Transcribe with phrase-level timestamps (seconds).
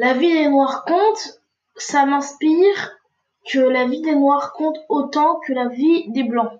[0.00, 1.40] La vie des Noirs compte,
[1.74, 2.96] ça m'inspire
[3.50, 6.52] que la vie des Noirs compte autant que la vie des Blancs.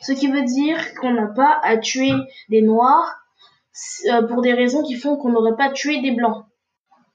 [0.00, 2.12] Ce qui veut dire qu'on n'a pas à tuer
[2.48, 3.16] des Noirs
[4.12, 6.44] euh, pour des raisons qui font qu'on n'aurait pas tué des Blancs.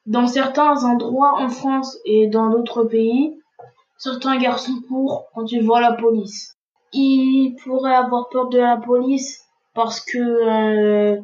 [0.05, 3.39] Dans certains endroits en France et dans d'autres pays,
[3.97, 6.57] certains garçons courent quand ils voient la police.
[6.91, 9.41] Ils pourraient avoir peur de la police
[9.73, 11.21] parce que euh,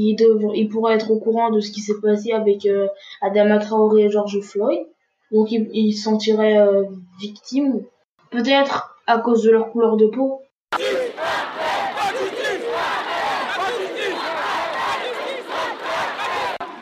[0.00, 2.86] ils, pourraient être au courant de ce qui s'est passé avec euh,
[3.20, 4.80] Adama Traoré et George Floyd.
[5.30, 6.84] Donc ils, se sentiraient euh,
[7.20, 7.82] victimes.
[8.30, 10.42] Peut-être à cause de leur couleur de peau.
[10.78, 10.84] Il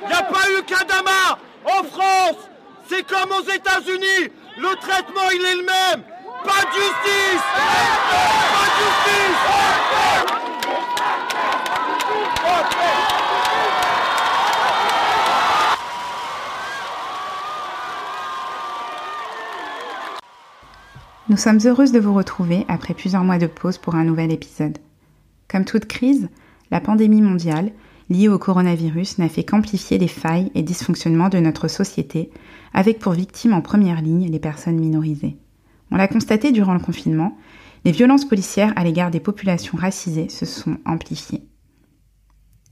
[0.07, 2.49] n'y a pas eu qu'Adama en France.
[2.87, 4.31] C'est comme aux États-Unis.
[4.59, 6.03] Le traitement, il est le même.
[6.45, 10.48] Pas de justice Pas de justice
[21.31, 24.79] Nous sommes heureuses de vous retrouver après plusieurs mois de pause pour un nouvel épisode.
[25.47, 26.29] Comme toute crise,
[26.71, 27.71] la pandémie mondiale
[28.09, 32.31] liée au coronavirus n'a fait qu'amplifier les failles et dysfonctionnements de notre société,
[32.73, 35.37] avec pour victimes en première ligne les personnes minorisées.
[35.91, 37.37] On l'a constaté durant le confinement,
[37.85, 41.48] les violences policières à l'égard des populations racisées se sont amplifiées.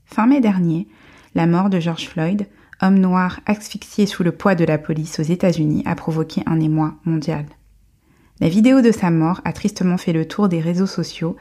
[0.07, 0.87] Fin mai dernier,
[1.35, 2.47] la mort de George Floyd,
[2.81, 6.95] homme noir asphyxié sous le poids de la police aux États-Unis, a provoqué un émoi
[7.05, 7.45] mondial.
[8.39, 11.35] La vidéo de sa mort a tristement fait le tour des réseaux sociaux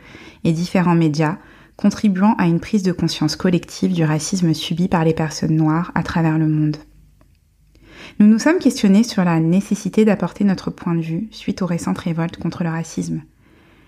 [0.45, 1.39] et différents médias,
[1.77, 6.03] contribuant à une prise de conscience collective du racisme subi par les personnes noires à
[6.03, 6.77] travers le monde.
[8.19, 11.98] Nous nous sommes questionnés sur la nécessité d'apporter notre point de vue suite aux récentes
[11.98, 13.23] révoltes contre le racisme.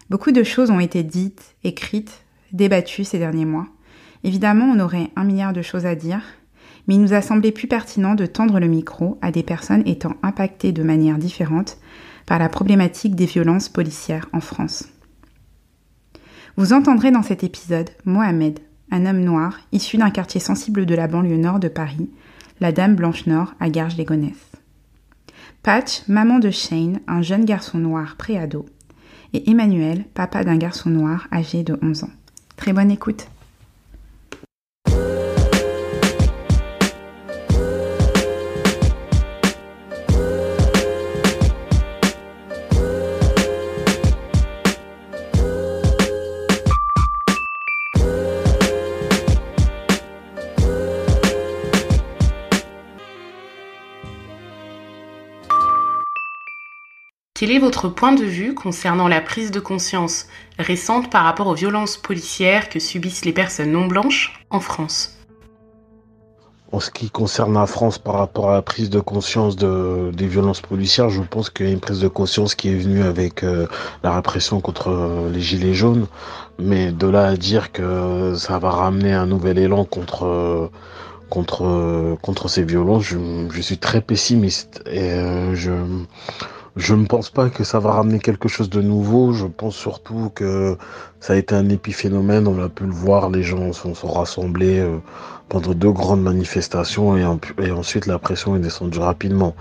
[0.08, 3.66] Beaucoup de choses ont été dites, écrites, débattues ces derniers mois.
[4.24, 6.22] Évidemment, on aurait un milliard de choses à dire,
[6.86, 10.14] mais il nous a semblé plus pertinent de tendre le micro à des personnes étant
[10.22, 11.78] impactées de manière différente
[12.26, 14.88] par la problématique des violences policières en France.
[16.56, 18.58] Vous entendrez dans cet épisode Mohamed,
[18.90, 22.10] un homme noir issu d'un quartier sensible de la banlieue nord de Paris,
[22.60, 24.52] la Dame Blanche Nord à Garges-les-Gonesse.
[25.62, 28.66] Patch, maman de Shane, un jeune garçon noir préado,
[29.34, 32.10] et Emmanuel, papa d'un garçon noir âgé de 11 ans.
[32.56, 33.28] Très bonne écoute.
[57.38, 60.26] Quel est votre point de vue concernant la prise de conscience
[60.58, 65.16] récente par rapport aux violences policières que subissent les personnes non blanches en France?
[66.72, 70.26] En ce qui concerne la France par rapport à la prise de conscience de, des
[70.26, 73.44] violences policières, je pense qu'il y a une prise de conscience qui est venue avec
[73.44, 73.68] euh,
[74.02, 76.08] la répression contre euh, les Gilets jaunes.
[76.58, 80.26] Mais de là à dire que ça va ramener un nouvel élan contre...
[80.26, 80.70] Euh,
[81.30, 83.18] contre contre ces violences, je,
[83.52, 85.10] je, suis très pessimiste et
[85.52, 85.72] je
[86.78, 89.32] je ne pense pas que ça va ramener quelque chose de nouveau.
[89.32, 90.78] Je pense surtout que
[91.18, 92.46] ça a été un épiphénomène.
[92.46, 93.30] On a pu le voir.
[93.30, 94.98] Les gens sont, sont rassemblés euh,
[95.48, 97.24] pendant deux grandes manifestations et,
[97.72, 99.56] ensuite la pression est descendue rapidement.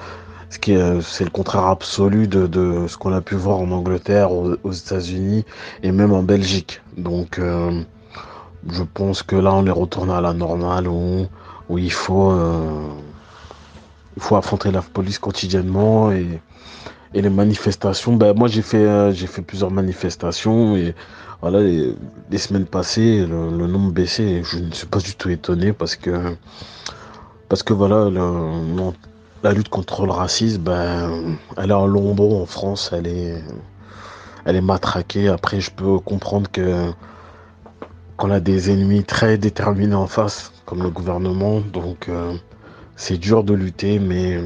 [0.52, 4.32] Ce qui est, c'est le contraire absolu de, ce qu'on a pu voir en Angleterre,
[4.32, 5.44] aux, États-Unis
[5.82, 6.82] et même en Belgique.
[6.98, 7.82] Donc, euh,
[8.70, 11.26] je pense que là, on est retourné à la normale où,
[11.68, 12.88] où il faut, euh,
[14.16, 16.40] il faut affronter la police quotidiennement et
[17.18, 20.94] et les manifestations, ben moi j'ai fait, euh, j'ai fait plusieurs manifestations et
[21.42, 25.96] voilà, les, semaines passées, le, nombre baissait je ne suis pas du tout étonné parce
[25.96, 26.36] que,
[27.50, 28.12] parce que voilà,
[29.44, 33.44] la lutte contre le racisme, ben, elle est en lombeau en France, elle est,
[34.46, 35.28] elle est matraquée.
[35.28, 36.92] Après, je peux comprendre que
[38.18, 42.34] qu'on a des ennemis très déterminés en face, comme le gouvernement, donc euh,
[42.96, 44.40] c'est dur de lutter, mais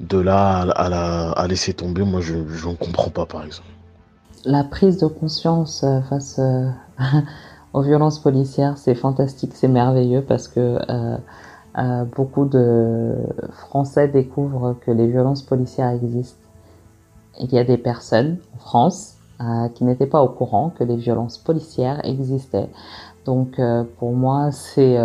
[0.00, 3.68] de là à, la, laisser tomber, moi je ne comprends pas par exemple.
[4.44, 6.70] La prise de conscience euh, face euh,
[7.74, 13.14] aux violences policières, c'est fantastique, c'est merveilleux parce que euh, beaucoup de
[13.52, 16.38] Français découvrent que les violences policières existent.
[17.38, 19.16] Il y a des personnes en France
[19.74, 22.68] qui n'étaient pas au courant que les violences policières existaient.
[23.24, 23.58] Donc
[23.98, 24.98] pour moi, c'est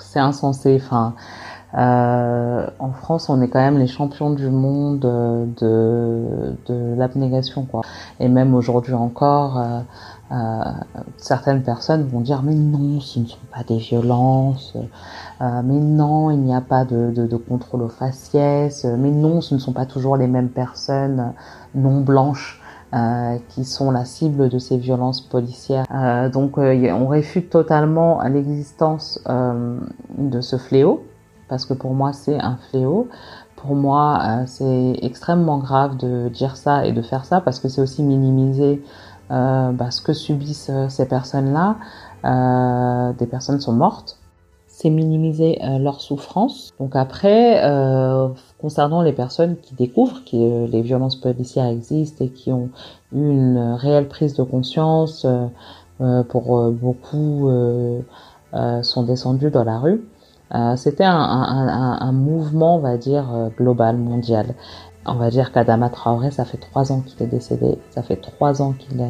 [0.00, 0.80] c'est insensé.
[0.82, 1.14] Enfin,
[1.74, 7.82] euh, en France, on est quand même les champions du monde de, de l'abnégation, quoi.
[8.20, 9.80] Et même aujourd'hui encore, euh,
[10.30, 10.62] euh,
[11.16, 14.74] certaines personnes vont dire mais non, ce ne sont pas des violences,
[15.40, 19.40] euh, mais non, il n'y a pas de, de, de, contrôle aux faciès, mais non,
[19.40, 21.32] ce ne sont pas toujours les mêmes personnes
[21.74, 22.60] non blanches
[22.94, 25.86] euh, qui sont la cible de ces violences policières.
[25.94, 31.06] Euh, donc on réfute totalement l'existence de ce fléau,
[31.48, 33.08] parce que pour moi c'est un fléau.
[33.56, 37.80] Pour moi, c'est extrêmement grave de dire ça et de faire ça parce que c'est
[37.80, 38.80] aussi minimiser
[39.30, 41.76] euh, bah, ce que subissent euh, ces personnes-là.
[42.24, 44.18] Euh, des personnes sont mortes.
[44.66, 46.72] C'est minimiser leur souffrance.
[46.78, 47.60] Donc après,
[48.60, 52.70] concernant les personnes qui découvrent que les violences policières existent et qui ont
[53.12, 55.26] eu une réelle prise de conscience,
[56.28, 57.50] pour beaucoup
[58.82, 60.04] sont descendus dans la rue.
[60.76, 64.54] C'était un, mouvement, on va dire, global, mondial
[65.08, 68.62] on va dire qu'Adama Traoré, ça fait trois ans qu'il est décédé, ça fait trois
[68.62, 69.00] ans qu'il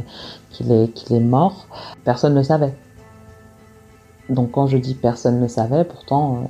[0.72, 1.66] est, mort.
[2.04, 2.74] Personne ne savait.
[4.28, 6.46] Donc quand je dis personne ne savait, pourtant, euh,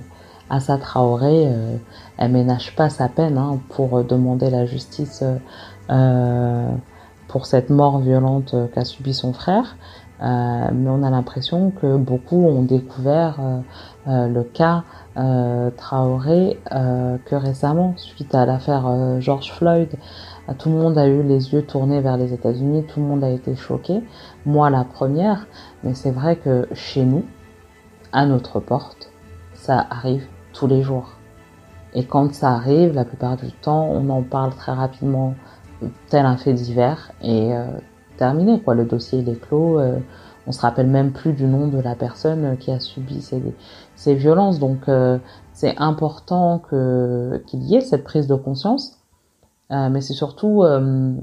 [0.51, 1.77] Assa Traoré, euh,
[2.17, 5.23] elle ménage pas sa peine hein, pour demander la justice
[5.91, 6.71] euh,
[7.29, 9.77] pour cette mort violente qu'a subi son frère.
[10.21, 13.39] mais on a l'impression que beaucoup ont découvert
[14.07, 14.85] le cas
[15.19, 19.89] euh, Traoré euh, que récemment, suite à l'affaire euh, George Floyd,
[20.59, 23.31] tout le monde a eu les yeux tournés vers les États-Unis, tout le monde a
[23.31, 24.01] été choqué,
[24.47, 25.47] moi la première,
[25.83, 27.25] mais c'est vrai que chez nous,
[28.13, 29.11] à notre porte,
[29.55, 31.17] ça arrive tous les jours.
[31.95, 35.35] Et quand ça arrive, la plupart du temps, on en parle très rapidement,
[36.09, 37.53] tel un fait divers, et
[38.17, 38.75] terminé, quoi.
[38.75, 39.81] Le dossier il est clos,
[40.49, 43.43] on se rappelle même plus du nom de la personne qui a subi ces,
[43.97, 44.59] ces violences.
[44.59, 45.19] Donc euh,
[45.53, 48.99] c'est important qu'il y ait cette prise de conscience,
[49.71, 51.15] euh, mais c'est surtout euh,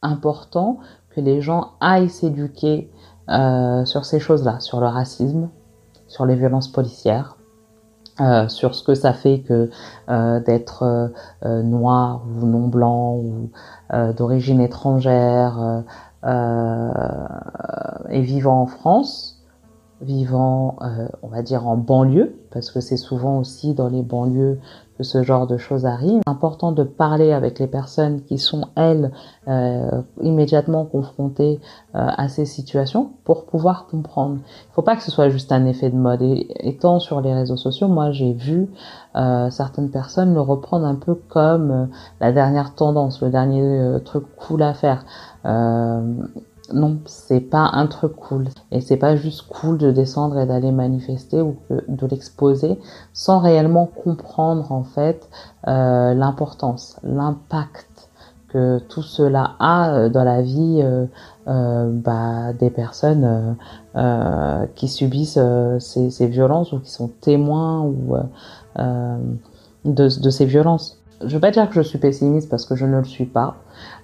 [0.00, 0.78] important
[1.10, 2.90] que les gens aillent s'éduquer
[3.84, 5.50] sur ces choses-là, sur le racisme,
[6.06, 7.36] sur les violences policières.
[8.48, 9.68] sur ce que ça fait que
[10.46, 11.12] d'être
[11.44, 13.50] noir ou non blanc ou
[14.16, 15.84] d'origine étrangère
[16.24, 19.38] et vivant en France,
[20.00, 24.58] vivant, euh, on va dire, en banlieue, parce que c'est souvent aussi dans les banlieues
[24.96, 26.20] que ce genre de choses arrive.
[26.26, 29.12] Important de parler avec les personnes qui sont, elles,
[29.46, 31.60] euh, immédiatement confrontées
[31.94, 34.36] euh, à ces situations pour pouvoir comprendre.
[34.36, 36.22] Il ne faut pas que ce soit juste un effet de mode.
[36.22, 38.68] Et étant sur les réseaux sociaux, moi, j'ai vu
[39.50, 41.88] certaines personnes le reprendre un peu comme
[42.20, 45.04] la dernière tendance, le dernier truc cool à faire
[46.72, 48.48] non, c'est pas un truc cool.
[48.70, 52.78] Et c'est pas juste cool de descendre et d'aller manifester ou de l'exposer
[53.12, 55.28] sans réellement comprendre en fait
[55.66, 58.10] euh, l'importance, l'impact
[58.48, 63.56] que tout cela a euh, dans la vie euh, bah, des personnes
[64.74, 65.40] qui subissent
[65.78, 67.90] ces, violences ou qui sont témoins
[68.76, 69.28] de,
[69.84, 72.98] de ces violences je veux pas dire que je suis pessimiste parce que je ne
[72.98, 73.56] le suis pas.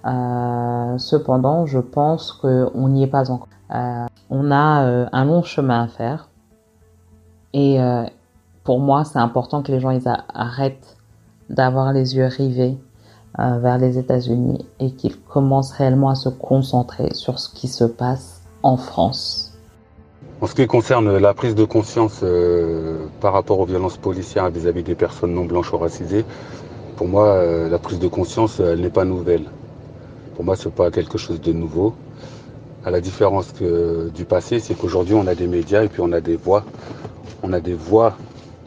[0.07, 3.49] Euh, cependant, je pense qu'on n'y est pas encore.
[3.75, 6.29] Euh, on a euh, un long chemin à faire.
[7.57, 7.79] Et
[8.65, 9.97] pour moi, c'est important que les gens
[10.35, 10.97] arrêtent
[11.51, 12.77] d'avoir les yeux rivés
[13.39, 18.43] vers les États-Unis et qu'ils commencent réellement à se concentrer sur ce qui se passe
[18.65, 19.57] en France.
[20.41, 22.25] En ce qui concerne la prise de conscience
[23.21, 26.25] par rapport aux violences policières vis-à-vis -vis des personnes non blanches ou racisées,
[26.97, 27.41] pour moi,
[27.71, 29.45] la prise de conscience, n'est pas nouvelle.
[30.35, 31.95] Pour moi, ce n'est pas quelque chose de nouveau.
[32.85, 36.13] À la différence que, du passé, c'est qu'aujourd'hui, on a des médias et puis on
[36.13, 36.65] a des voix.
[37.43, 38.17] On a des voix,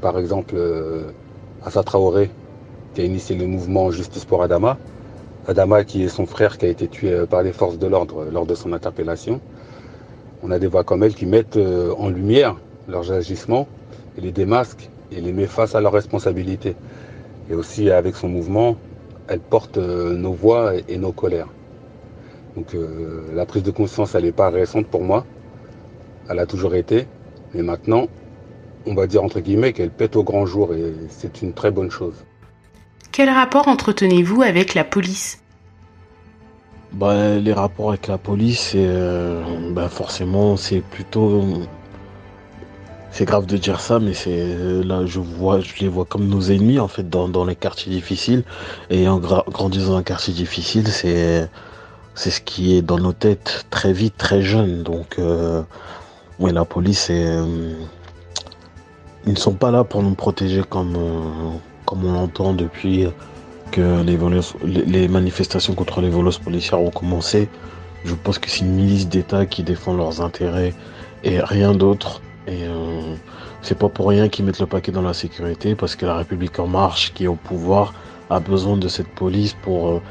[0.01, 1.11] par exemple, euh,
[1.65, 2.29] Assa Traoré,
[2.93, 4.77] qui a initié le mouvement Justice pour Adama.
[5.47, 8.25] Adama, qui est son frère, qui a été tué euh, par les forces de l'ordre
[8.31, 9.39] lors de son interpellation.
[10.43, 11.57] On a des voix comme elle qui mettent
[11.97, 12.57] en lumière
[12.87, 13.67] leurs agissements
[14.21, 16.75] les démasquent et les met face à leurs responsabilités.
[17.49, 18.75] Et aussi avec son mouvement,
[19.27, 21.47] elle porte euh, nos voix et nos colères.
[22.57, 25.25] Donc euh, la prise de conscience, elle n'est pas récente pour moi.
[26.27, 27.05] Elle a toujours été.
[27.53, 28.07] Mais maintenant,
[28.87, 31.91] on va dire entre guillemets qu'elle pète au grand jour et c'est une très bonne
[31.91, 32.15] chose.
[33.11, 35.39] Quel rapport entretenez-vous avec la police?
[36.93, 41.43] Bah, Les rapports avec la police, euh, bah, forcément, c'est plutôt
[43.11, 46.41] c'est grave de dire ça, mais c'est là je vois, je les vois comme nos
[46.41, 48.43] ennemis en fait dans, les quartiers difficiles.
[48.89, 51.49] Et en grandissant dans un quartier difficile, c'est
[52.17, 54.81] c'est ce qui est dans nos têtes très vite, très jeune.
[54.81, 55.61] Donc euh,
[56.39, 57.75] la police, euh,
[59.25, 61.51] ils ne sont pas là pour nous protéger comme euh,
[61.85, 63.05] comme on l'entend depuis
[63.71, 64.17] que les,
[64.85, 67.49] les manifestations contre les violences policières ont commencé.
[68.03, 70.73] Je pense que c'est une milice d'État qui défend leurs intérêts
[71.23, 72.21] et rien d'autre.
[72.47, 73.15] Et euh,
[73.61, 76.57] c'est pas pour rien qu'ils mettent le paquet dans la sécurité, parce que la République
[76.59, 77.93] en marche, qui est au pouvoir,
[78.29, 80.01] a besoin de cette police pour,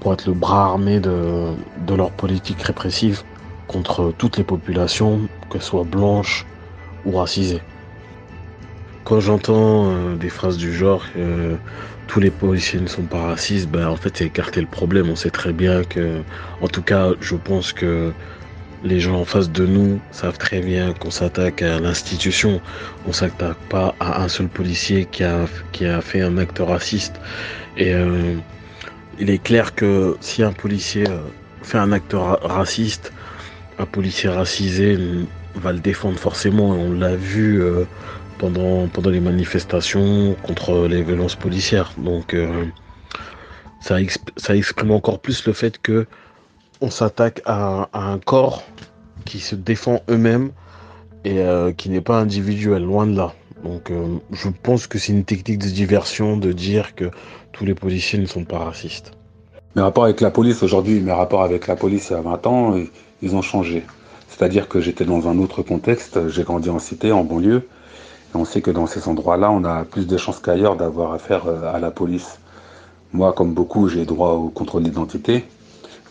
[0.00, 3.24] pour être le bras armé de, de leur politique répressive
[3.66, 6.48] contre toutes les populations, qu'elles soient blanches
[7.04, 7.64] ou racisées.
[9.04, 11.60] Quand j'entends euh, des phrases du genre que
[12.06, 15.08] tous les policiers ne sont pas racistes, ben en fait c'est écarter le problème.
[15.10, 16.24] On sait très bien que,
[16.60, 18.14] en tout cas, je pense que
[18.82, 22.62] les gens en face de nous savent très bien qu'on s'attaque à l'institution.
[23.04, 27.20] On s'attaque pas à un seul policier qui a, qui a fait un acte raciste.
[27.76, 28.40] Et euh,
[29.20, 31.20] il est clair que si un policier euh,
[31.62, 33.12] fait un acte raciste,
[33.78, 34.98] un policier racisé
[35.54, 36.70] va le défendre forcément.
[36.70, 37.84] on l'a vu euh,
[38.38, 41.92] pendant, pendant les manifestations contre les violences policières.
[41.98, 42.34] Donc
[43.80, 43.98] ça,
[44.36, 46.06] ça exprime encore plus le fait que
[46.80, 48.62] on s'attaque à, un corps
[49.24, 50.50] qui se défend eux-mêmes
[51.24, 53.34] et euh, qui n'est pas individuel, loin de là.
[53.64, 57.10] Donc euh, je pense que c'est une technique de diversion de dire que
[57.52, 59.12] tous les policiers ne sont pas racistes.
[59.76, 62.46] Mes rapports avec la police aujourd'hui, mes rapports avec la police il y a 20
[62.46, 62.74] ans,
[63.22, 63.84] ils ont changé.
[64.28, 67.68] C'est-à-dire que j'étais dans un autre contexte, j'ai grandi en cité, en banlieue,
[68.32, 71.46] et on sait que dans ces endroits-là, on a plus de chances qu'ailleurs d'avoir affaire
[71.46, 72.40] euh, à la police.
[73.12, 75.44] Moi, comme beaucoup, j'ai droit au contrôle d'identité,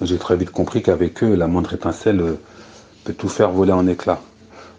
[0.01, 2.39] j'ai très vite compris qu'avec eux, la moindre étincelle euh,
[3.03, 4.21] peut tout faire voler en éclats.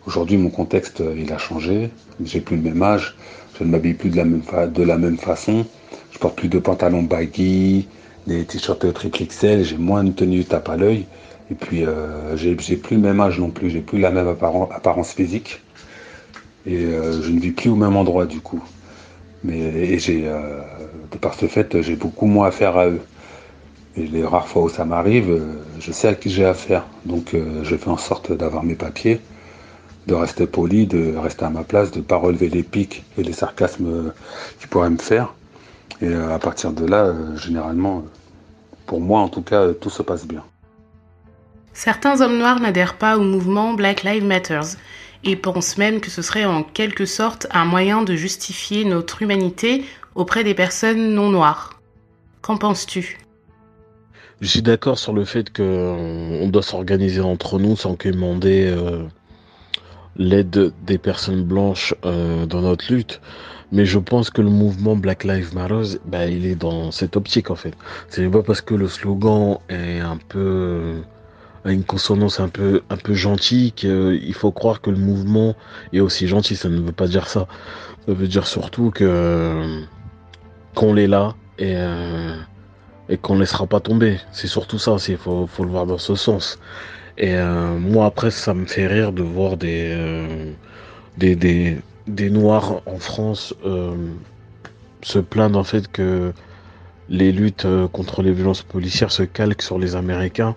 [0.07, 1.91] Aujourd'hui, mon contexte, euh, il a changé.
[2.25, 3.17] J'ai plus le même âge.
[3.59, 4.43] Je ne m'habille plus de la même,
[4.73, 5.67] de la même façon.
[6.13, 7.89] Je porte plus de pantalons baggy,
[8.27, 9.65] des t-shirts triple XL.
[9.65, 11.07] J'ai moins de tenue tape à l'œil.
[11.51, 13.71] Et puis, euh, j'ai plus le même âge non plus.
[13.71, 15.61] J'ai plus la même apparence physique.
[16.67, 18.63] Et je ne vis plus au même endroit du coup.
[19.45, 20.29] Mais j'ai,
[21.11, 23.01] de par ce fait, j'ai beaucoup moins affaire à eux.
[23.97, 26.87] Et les rares fois où ça m'arrive, euh, je sais à qui j'ai affaire.
[27.05, 29.21] Donc euh, je fais en sorte d'avoir mes papiers,
[30.11, 33.23] de rester poli, de rester à ma place, de ne pas relever les pics et
[33.23, 34.13] les sarcasmes
[34.59, 35.35] qui pourraient me faire.
[36.03, 38.05] Et euh, à partir de là, généralement,
[38.87, 40.43] pour moi en tout cas, tout se passe bien.
[41.75, 44.61] Certains hommes noirs n'adhèrent pas au mouvement Black Lives Matter
[45.23, 49.85] et pensent même que ce serait en quelque sorte un moyen de justifier notre humanité
[50.17, 51.81] auprès des personnes non noires.
[52.43, 53.19] Qu'en penses-tu?
[54.41, 59.05] Je suis d'accord sur le fait qu'on doit s'organiser entre nous sans quémander euh,
[60.17, 63.21] l'aide des personnes blanches euh, dans notre lutte.
[63.73, 67.51] Mais je pense que le mouvement Black Lives Matter, bah, il est dans cette optique
[67.51, 67.75] en fait.
[68.09, 71.03] C'est pas parce que le slogan est un peu
[71.65, 75.55] a une consonance un peu un peu gentille qu'il faut croire que le mouvement
[75.93, 76.57] est aussi gentil.
[76.57, 77.47] Ça ne veut pas dire ça.
[78.07, 79.83] Ça veut dire surtout que
[80.75, 82.35] qu'on est là et euh,
[83.09, 84.19] et qu'on ne laissera pas tomber.
[84.33, 86.59] C'est surtout ça, il faut, faut, le voir dans ce sens.
[87.19, 90.53] Et euh, moi, après, ça me fait rire de voir des, euh,
[91.19, 93.95] des, des, Noirs en France euh,
[95.03, 96.33] se plaindre en fait que
[97.09, 100.55] les luttes contre les violences policières se calquent sur les Américains.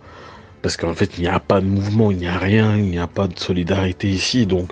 [0.62, 3.00] Parce qu'en fait, il n'y a pas de mouvement, il n'y a rien, il n'y
[3.00, 4.46] a pas de solidarité ici.
[4.46, 4.70] Donc,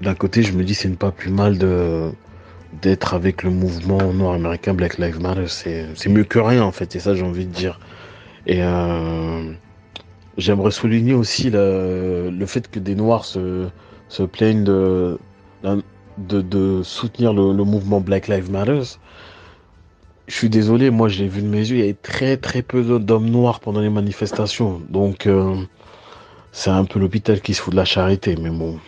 [0.00, 2.10] d'un côté, je me dis, c'est pas plus mal de,
[2.80, 5.46] d'être avec le mouvement nord-américain Black Lives Matter.
[5.48, 7.78] C'est mieux que rien, en fait, et ça, j'ai envie de dire.
[8.46, 8.62] Et
[10.40, 13.68] j'aimerais souligner aussi le, le, fait que des Noirs se,
[14.08, 15.18] se plaignent de,
[16.18, 18.82] de, de soutenir le, le, mouvement Black Lives Matter.
[20.26, 22.62] Je suis désolé, moi, je l'ai vu de mes yeux, il y avait très très
[22.62, 24.80] peu d'hommes noirs pendant les manifestations.
[24.88, 25.56] Donc, euh,
[26.52, 28.78] c'est un peu l'hôpital qui se fout de la charité, mais bon,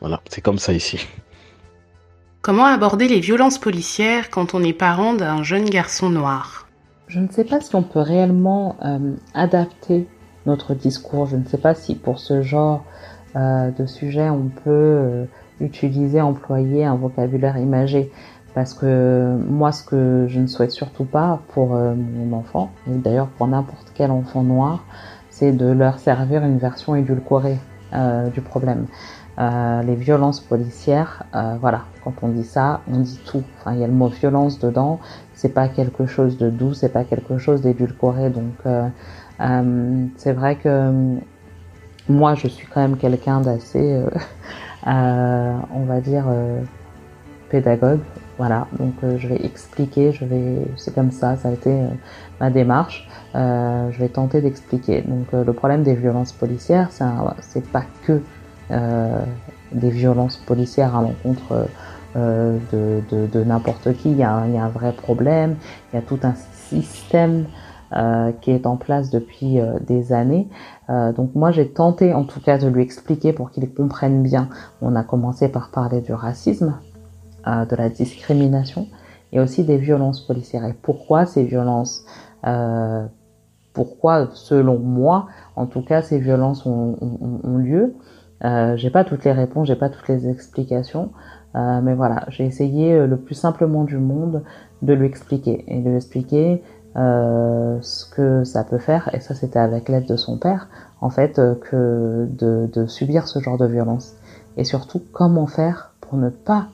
[0.00, 1.06] voilà, c'est comme ça ici.
[2.40, 6.68] Comment aborder les violences policières quand on est parent d'un jeune garçon noir?
[7.08, 10.06] Je ne sais pas si on peut réellement euh, adapter
[10.48, 11.26] notre discours.
[11.26, 12.84] Je ne sais pas si pour ce genre
[13.36, 15.24] euh, de sujet on peut euh,
[15.60, 18.10] utiliser, employer un vocabulaire imagé.
[18.54, 23.28] Parce que moi, ce que je ne souhaite surtout pas pour mon enfant, et d'ailleurs
[23.28, 24.84] pour n'importe quel enfant noir,
[25.30, 27.58] c'est de leur servir une version édulcorée
[28.34, 28.86] du problème.
[29.38, 33.44] Euh, les violences policières, euh, voilà, quand on dit ça, on dit tout.
[33.60, 34.98] Enfin, il y a le mot violence dedans.
[35.34, 38.30] C'est pas quelque chose de doux, c'est pas quelque chose d'édulcoré.
[38.30, 38.88] Donc, euh,
[39.40, 40.92] euh c'est vrai que
[42.08, 44.02] moi, je suis quand même quelqu'un d'assez,
[44.86, 46.24] on va dire,
[47.50, 48.00] pédagogue.
[48.38, 51.76] Voilà, donc je vais expliquer, je vais, c'est comme ça, ça a été
[52.40, 53.08] ma démarche.
[53.34, 55.02] je vais tenter d'expliquer.
[55.02, 56.88] Donc, le problème des violences policières,
[57.40, 58.22] c'est pas que
[58.70, 59.22] euh,
[59.72, 61.68] des violences policières à l'encontre
[62.16, 64.10] euh, de, n'importe qui.
[64.10, 65.56] Il y, a un, vrai problème.
[65.92, 66.34] Il y a tout un
[66.70, 67.44] système
[68.40, 70.48] qui est en place depuis des années.
[70.88, 74.48] donc moi j'ai tenté en tout cas de lui expliquer pour qu'il comprenne bien.
[74.82, 76.74] On a commencé par parler du racisme,
[77.46, 78.88] de la discrimination
[79.32, 80.66] et aussi des violences policières.
[80.66, 82.04] Et pourquoi ces violences
[83.72, 87.94] Pourquoi, selon moi, en tout cas, ces violences ont, ont, ont lieu?
[88.44, 91.10] Euh, j'ai pas toutes les réponses, j'ai pas toutes les explications,
[91.56, 94.44] euh, mais voilà, j'ai essayé euh, le plus simplement du monde
[94.82, 96.62] de lui expliquer et de lui expliquer
[96.98, 99.10] euh, ce que ça peut faire.
[99.14, 100.68] Et ça, c'était avec l'aide de son père,
[101.00, 104.14] en fait, euh, que de, subir ce genre de violence.
[104.56, 106.68] Et surtout, comment faire pour ne pas,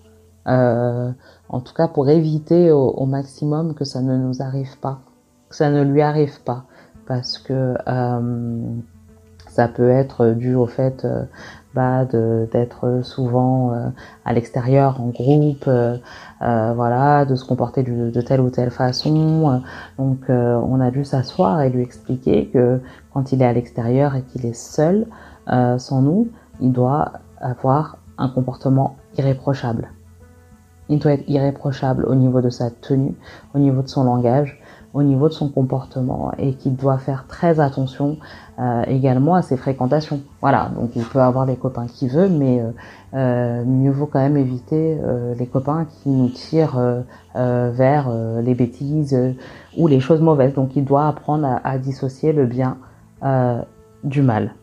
[0.46, 5.00] en tout cas, pour éviter au, maximum que ça ne nous arrive pas,
[5.48, 6.64] que ça ne lui arrive pas,
[7.06, 7.74] parce que
[9.54, 11.22] ça peut être dû au fait euh,
[11.74, 13.88] d'être souvent euh,
[14.24, 15.98] à l'extérieur en groupe, euh,
[16.40, 19.62] voilà, de se comporter de, telle ou telle façon.
[19.98, 22.80] Donc on a dû s'asseoir et lui expliquer que
[23.12, 25.06] quand il est à l'extérieur et qu'il est seul,
[25.46, 26.28] sans nous,
[26.60, 29.88] il doit avoir un comportement irréprochable.
[30.88, 33.14] Il doit être irréprochable au niveau de sa tenue,
[33.54, 34.60] au niveau de son langage,
[34.94, 38.16] au niveau de son comportement et qu'il doit faire très attention
[38.60, 40.20] euh, également à ses fréquentations.
[40.40, 42.70] Voilà, donc il peut avoir les copains qu'il veut, mais euh,
[43.14, 48.08] euh, mieux vaut quand même éviter euh, les copains qui nous tirent euh, vers
[48.42, 49.18] les bêtises
[49.76, 50.54] ou les choses mauvaises.
[50.54, 52.78] Donc il doit apprendre à, à dissocier le bien
[54.04, 54.54] du mal.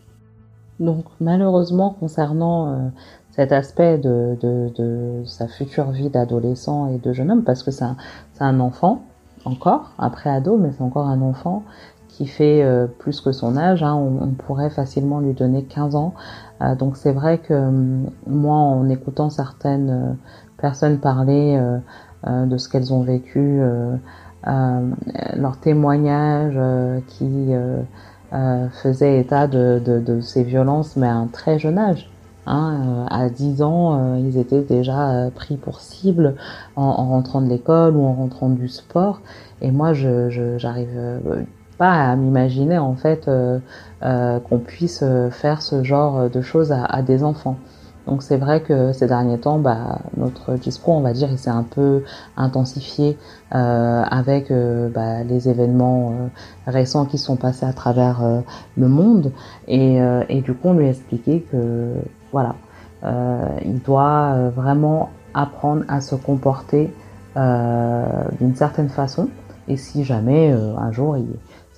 [0.80, 2.92] Donc malheureusement concernant
[3.32, 7.72] cet aspect de, de, de, sa future vie d'adolescent et de jeune homme, parce que
[7.72, 7.98] c'est un,
[8.40, 9.04] un enfant,
[9.46, 11.64] encore, après ado, mais c'est encore un enfant
[12.12, 13.84] qui fait euh, plus que son âge.
[13.84, 13.96] Hein.
[13.96, 16.14] On, pourrait facilement lui donner 15 ans.
[16.62, 17.72] Euh, donc c'est vrai que euh,
[18.28, 20.18] moi, en écoutant certaines
[20.58, 21.60] personnes parler
[22.28, 23.62] de ce qu'elles ont vécu,
[24.46, 26.60] leurs témoignages
[27.08, 27.50] qui
[28.72, 32.12] faisaient état de, ces violences, mais à un très jeune âge.
[32.48, 36.36] Hein, à 10 ans, ils étaient déjà pris pour cible
[36.76, 39.22] en, en rentrant de l'école ou en rentrant du sport.
[39.62, 41.22] Et moi, je, j'arrive
[41.78, 43.60] pas à m'imaginer en fait euh,
[44.04, 47.58] euh, qu'on puisse faire ce genre de choses à, à des enfants.
[48.08, 51.52] Donc c'est vrai que ces derniers temps, bah, notre discours, on va dire, il s'est
[51.52, 52.04] un peu
[52.36, 53.18] intensifié
[53.54, 56.28] euh, avec euh, bah, les événements euh,
[56.72, 58.42] récents qui sont passés à travers euh,
[58.76, 59.32] le monde.
[59.68, 60.00] Et,
[60.30, 61.94] et, du coup, on lui a expliqué que
[62.32, 62.56] voilà,
[63.64, 66.94] il doit vraiment apprendre à se comporter
[67.36, 69.30] d'une certaine façon.
[69.68, 71.18] Et si jamais un jour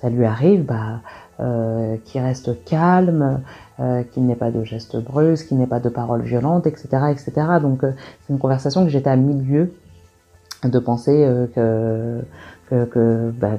[0.00, 1.00] ça lui arrive, bah,
[1.40, 3.40] euh, qu'il reste calme,
[3.80, 7.32] euh, qu'il n'ait pas de gestes brusques, qu'il n'ait pas de paroles violentes, etc., etc.
[7.60, 7.90] Donc euh,
[8.20, 9.72] c'est une conversation que j'étais à milieu
[10.62, 12.22] de penser euh,
[12.70, 12.86] bah,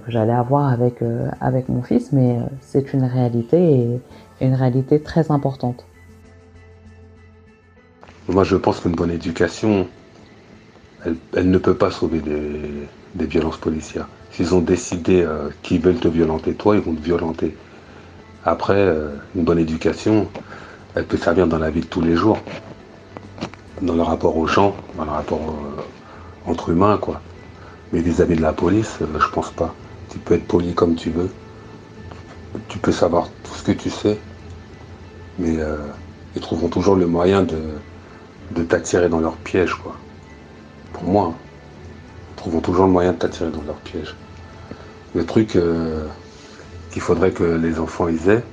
[0.05, 3.99] que j'allais avoir avec euh, avec mon fils, mais c'est une réalité
[4.39, 5.85] et, une réalité très importante.
[8.27, 9.87] Moi, je pense qu'une bonne éducation,
[11.33, 14.07] elle, ne peut pas sauver des, des violences policières.
[14.31, 17.55] S'ils ont décidé euh, qu'ils veulent te violenter, toi, ils vont te violenter.
[18.43, 20.27] Après, euh, une bonne éducation,
[20.95, 22.39] elle peut servir dans la vie de tous les jours,
[23.81, 25.81] dans le rapport aux gens, dans le rapport euh,
[26.45, 27.21] entre humains, quoi.
[27.91, 29.75] Mais vis-à-vis -vis de la police, euh, je pense pas.
[30.09, 31.31] Tu peux être poli comme tu veux,
[32.69, 34.19] tu peux savoir tout ce que tu sais,
[35.37, 35.57] mais
[36.35, 37.59] ils trouveront toujours le moyen de,
[38.51, 39.95] de t'attirer dans leur piège, quoi.
[40.93, 41.35] Pour moi, hein.
[42.31, 44.15] ils trouveront toujours le moyen de t'attirer dans leur piège.
[45.13, 46.05] Le truc euh,
[46.91, 48.43] qu'il faudrait que les enfants ils aient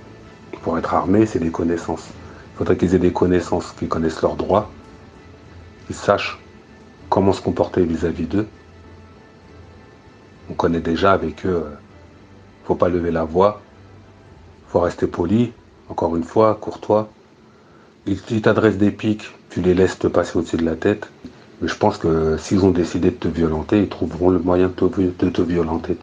[0.63, 2.09] pour être armés, c'est des connaissances.
[2.55, 4.71] Il faudrait qu'ils aient des connaissances, qu'ils connaissent leurs droits,
[5.87, 6.39] qu'ils sachent
[7.11, 8.47] comment se comporter vis-à-vis d'eux.
[10.51, 11.75] On connaît déjà avec eux, euh,
[12.65, 13.61] faut pas lever la voix,
[14.69, 15.53] faut rester poli,
[15.89, 17.09] encore une fois, courtois.
[18.07, 21.11] Ils t'adressent des pics, tu les laisses te passer au-dessus de la tête.
[21.61, 24.73] Mais je pense que s'ils ont décidé de te violenter, ils trouveront le moyen de
[24.73, 25.99] te, violenter.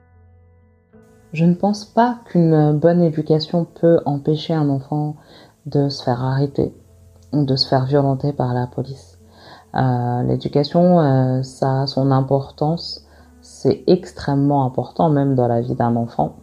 [1.34, 5.16] Je ne pense pas qu'une bonne éducation peut empêcher un enfant
[5.66, 6.74] de se faire arrêter
[7.34, 9.18] ou de se faire violenter par la police.
[9.76, 13.06] Euh, L'éducation, euh, ça a son importance,
[13.42, 16.36] c'est extrêmement important même dans la vie d'un enfant.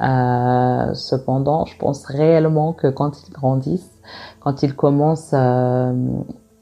[0.00, 3.90] Euh, cependant, je pense réellement que quand ils grandissent,
[4.40, 5.34] quand ils commencent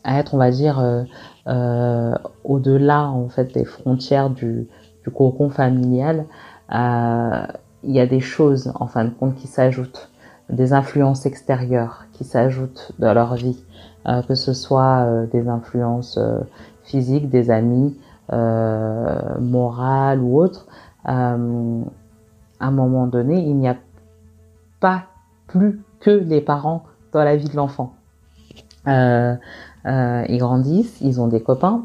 [0.07, 1.03] à être, on va dire, euh,
[1.49, 2.15] euh,
[2.45, 4.67] au-delà en fait des frontières du,
[5.05, 6.25] du cocon familial,
[6.73, 7.47] euh,
[7.83, 10.11] il y a des choses en fin de compte qui s'ajoutent,
[10.49, 13.63] des influences extérieures qui s'ajoutent dans leur vie,
[14.29, 16.19] que ce soit des influences
[16.85, 17.97] physiques, des amis,
[18.33, 20.67] euh, morales ou autres.
[21.09, 21.83] Euh,
[22.59, 23.77] à un moment donné, il n'y a
[24.81, 25.05] pas
[25.47, 27.95] plus que les parents dans la vie de l'enfant.
[28.89, 29.37] Euh,
[29.87, 31.85] ils grandissent, ils ont des copains,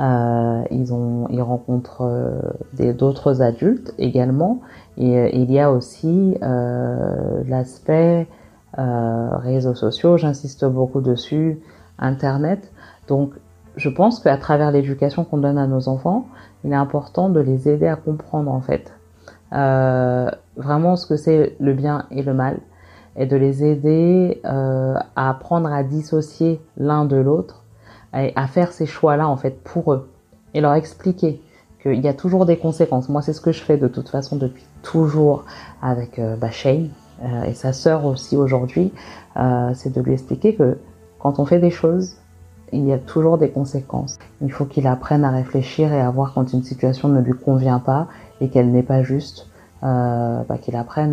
[0.00, 4.60] euh, ils, ont, ils rencontrent euh, d'autres adultes également.
[4.96, 8.26] Et euh, il y a aussi euh, l'aspect
[8.74, 11.60] réseaux sociaux, j'insiste beaucoup dessus,
[11.98, 12.72] Internet.
[13.06, 13.34] Donc
[13.76, 16.26] je pense qu'à travers l'éducation qu'on donne à nos enfants,
[16.64, 18.94] il est important de les aider à comprendre en fait
[20.56, 22.60] vraiment ce que c'est le bien et le mal
[23.16, 27.62] et de les aider euh, à apprendre à dissocier l'un de l'autre
[28.14, 30.08] et à faire ces choix-là en fait pour eux
[30.54, 31.40] et leur expliquer
[31.82, 33.08] qu'il y a toujours des conséquences.
[33.08, 35.44] Moi, c'est ce que je fais de toute façon depuis toujours
[35.82, 36.90] avec euh, bah, Shane
[37.22, 38.92] euh, et sa sœur aussi aujourd'hui,
[39.36, 40.78] euh, c'est de lui expliquer que
[41.18, 42.16] quand on fait des choses,
[42.72, 44.18] il y a toujours des conséquences.
[44.40, 47.80] Il faut qu'il apprenne à réfléchir et à voir quand une situation ne lui convient
[47.80, 48.08] pas
[48.40, 49.48] et qu'elle n'est pas juste,
[49.82, 51.12] bah, qu'il apprenne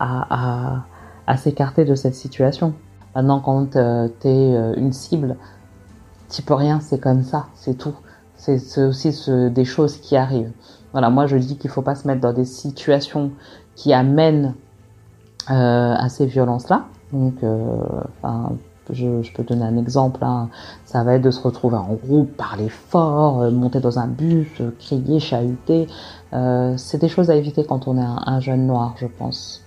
[0.00, 0.84] à
[1.30, 2.74] à s'écarter de cette situation.
[3.14, 5.36] Maintenant, quand euh, tu es euh, une cible,
[6.28, 7.94] tu peux rien, c'est comme ça, c'est tout.
[8.34, 9.12] C'est aussi
[9.50, 10.50] des choses qui arrivent.
[10.92, 13.30] Voilà, moi je dis qu'il faut pas se mettre dans des situations
[13.76, 14.54] qui amènent
[15.50, 16.86] euh, à ces violences-là.
[17.12, 17.34] Donc,
[18.92, 20.24] je, peux donner un exemple.
[20.24, 20.48] Hein.
[20.84, 24.48] Ça va être de se retrouver en groupe, parler fort, monter dans un bus,
[24.80, 25.86] crier, chahuter.
[26.32, 29.62] c'est des choses à éviter quand on est un jeune noir, je pense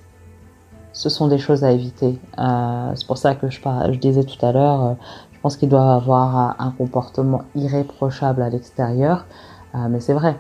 [0.94, 2.20] ce sont des choses à éviter.
[2.40, 3.60] Euh, c'est pour ça que je,
[3.98, 4.94] disais tout à l'heure, euh,
[5.34, 9.26] je pense qu'il doit avoir un comportement irréprochable à l'extérieur.
[9.76, 10.38] Euh, mais c'est vrai,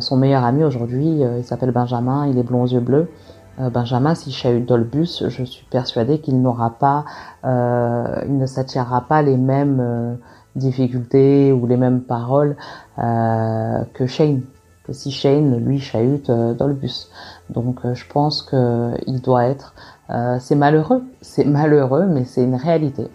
[0.00, 3.10] son meilleur ami aujourd'hui, il s'appelle Benjamin, il est blond aux yeux bleus.
[3.58, 7.06] Benjamin, si chahute dans le bus, je suis persuadée qu'il n'aura pas,
[7.42, 10.18] il ne s'attirera pas les mêmes
[10.56, 12.54] difficultés ou les mêmes paroles
[12.98, 14.42] que Shane
[14.92, 17.10] si Shane lui chahute dans le bus.
[17.50, 19.74] Donc je pense qu'il doit être
[20.10, 23.08] euh, c'est malheureux, c'est malheureux, mais c'est une réalité.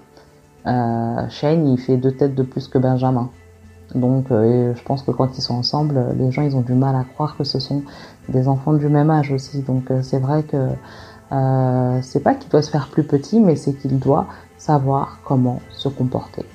[0.67, 3.29] Euh, Shane, il fait deux têtes de plus que Benjamin.
[3.95, 6.95] Donc, euh, je pense que quand ils sont ensemble, les gens, ils ont du mal
[6.95, 7.83] à croire que ce sont
[8.29, 9.61] des enfants du même âge aussi.
[9.63, 10.69] Donc, euh, c'est vrai que
[11.31, 15.61] euh, c'est pas qu'il doit se faire plus petit, mais c'est qu'il doit savoir comment
[15.71, 16.45] se comporter.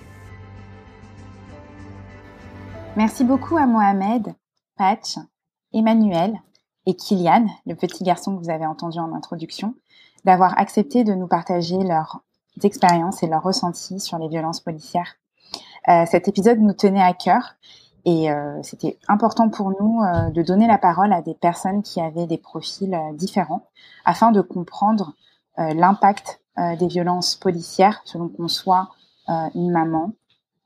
[2.97, 4.35] Merci beaucoup à Mohamed,
[4.77, 5.19] Patch,
[5.73, 6.41] Emmanuel
[6.87, 9.75] et Kylian, le petit garçon que vous avez entendu en introduction,
[10.25, 12.21] d'avoir accepté de nous partager leurs
[12.63, 15.17] expériences et leurs ressentis sur les violences policières.
[15.89, 17.55] Euh, cet épisode nous tenait à cœur
[18.05, 22.01] et euh, c'était important pour nous euh, de donner la parole à des personnes qui
[22.01, 23.67] avaient des profils différents
[24.05, 25.15] afin de comprendre
[25.59, 28.91] l'impact des violences policières selon qu'on soit
[29.27, 30.13] une maman,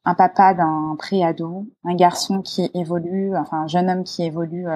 [0.04, 4.66] un papa d'un préado, un garçon qui évolue, enfin un jeune homme qui évolue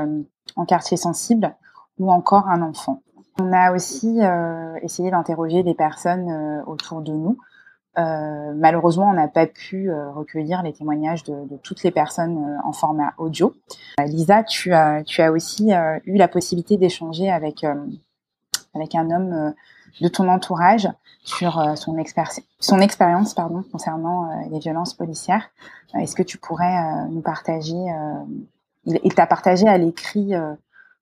[0.57, 1.55] en quartier sensible
[1.99, 3.03] ou encore un enfant.
[3.41, 7.37] On a aussi euh, essayé d'interroger des personnes euh, autour de nous.
[7.99, 12.39] Euh, malheureusement, on n'a pas pu euh, recueillir les témoignages de, de toutes les personnes
[12.39, 13.55] euh, en format audio.
[14.05, 15.73] Lisa, tu as, tu as aussi
[16.05, 17.65] eu la possibilité d'échanger avec,
[18.75, 19.55] avec un homme
[20.01, 20.89] de ton entourage
[21.25, 21.97] sur son,
[22.61, 25.51] son expérience pardon, concernant les violences policières.
[25.99, 27.87] Est-ce que tu pourrais nous partager
[28.87, 30.55] il t'a partagé à l'écrit euh,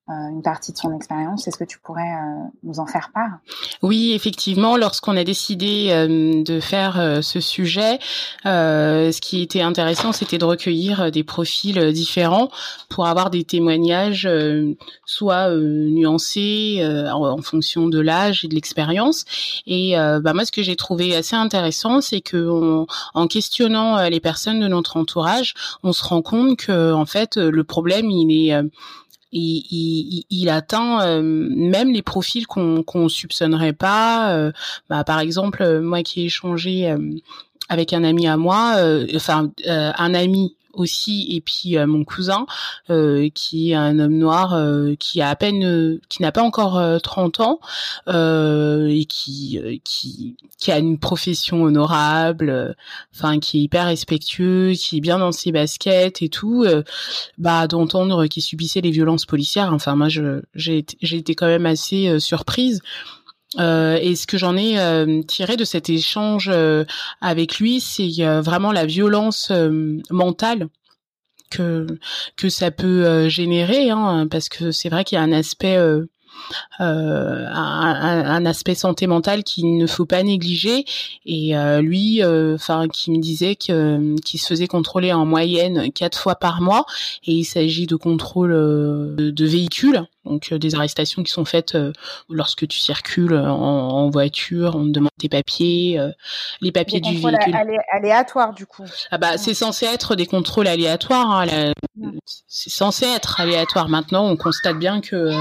[0.09, 1.47] une partie de son expérience.
[1.47, 3.39] Est-ce que tu pourrais euh, nous en faire part?
[3.83, 7.99] Oui, effectivement, lorsqu'on a décidé euh, de faire ce sujet,
[8.45, 12.49] ce qui était intéressant, c'était de recueillir des profils différents
[12.89, 14.29] pour avoir des témoignages
[15.05, 19.25] soit nuancés en, fonction de l'âge et de l'expérience.
[19.67, 22.85] Et bah, moi, ce que j'ai trouvé assez intéressant, c'est que
[23.15, 27.65] en questionnant les personnes de notre entourage, on se rend compte que en fait, le
[27.65, 28.63] problème, il est
[29.33, 34.35] il, atteint euh, même les profils qu'on qu'on soupçonnerait pas.
[34.35, 34.53] Euh,
[34.89, 36.99] bah, par exemple, moi qui ai échangé euh,
[37.69, 38.77] avec un ami à moi,
[39.15, 42.47] enfin un ami aussi et puis euh, mon cousin
[42.91, 46.83] euh, qui est un homme noir euh, qui a à peine qui n'a pas encore
[47.03, 47.61] 30 ans
[48.09, 52.77] et qui qui qui a une profession honorable
[53.15, 56.65] enfin qui est hyper respectueux qui est bien dans ses baskets et tout
[57.39, 59.73] bah d'entendre qu'il subissait les violences policières.
[59.73, 62.81] Enfin moi je j'ai j'ai été quand même assez surprise
[63.59, 66.85] euh, et ce que j'en ai euh, tiré de cet échange euh,
[67.21, 68.11] avec lui, c'est
[68.41, 69.53] vraiment la violence
[70.11, 70.69] mentale
[71.51, 71.87] que
[72.37, 75.77] que ça peut générer, hein, parce que c'est vrai qu'il y a un aspect
[76.79, 76.87] un,
[77.51, 80.85] un, aspect santé mentale qu'il ne faut pas négliger.
[81.27, 86.37] Et lui, enfin, qui me disait que qu'il se faisait contrôler en moyenne quatre fois
[86.37, 86.87] par mois,
[87.27, 91.77] et il s'agit de contrôle de véhicules donc des arrestations qui sont faites
[92.29, 96.01] lorsque tu circules en, en, voiture, on te demande tes papiers,
[96.61, 97.37] les papiers du véhicule.
[97.93, 98.85] aléatoires du coup.
[99.11, 101.41] Ah bah c'est censé être des contrôles aléatoires.
[101.41, 101.73] Hein,
[102.47, 103.89] c'est censé être aléatoire.
[103.89, 105.33] Maintenant, on constate bien que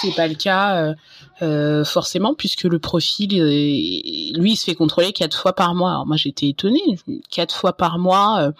[0.00, 0.94] c'est pas le cas
[1.42, 5.90] euh, forcément puisque le profil, lui, il se fait contrôler quatre fois par mois.
[5.90, 6.98] Alors moi, j'étais étonnée,
[7.30, 8.52] quatre fois par mois.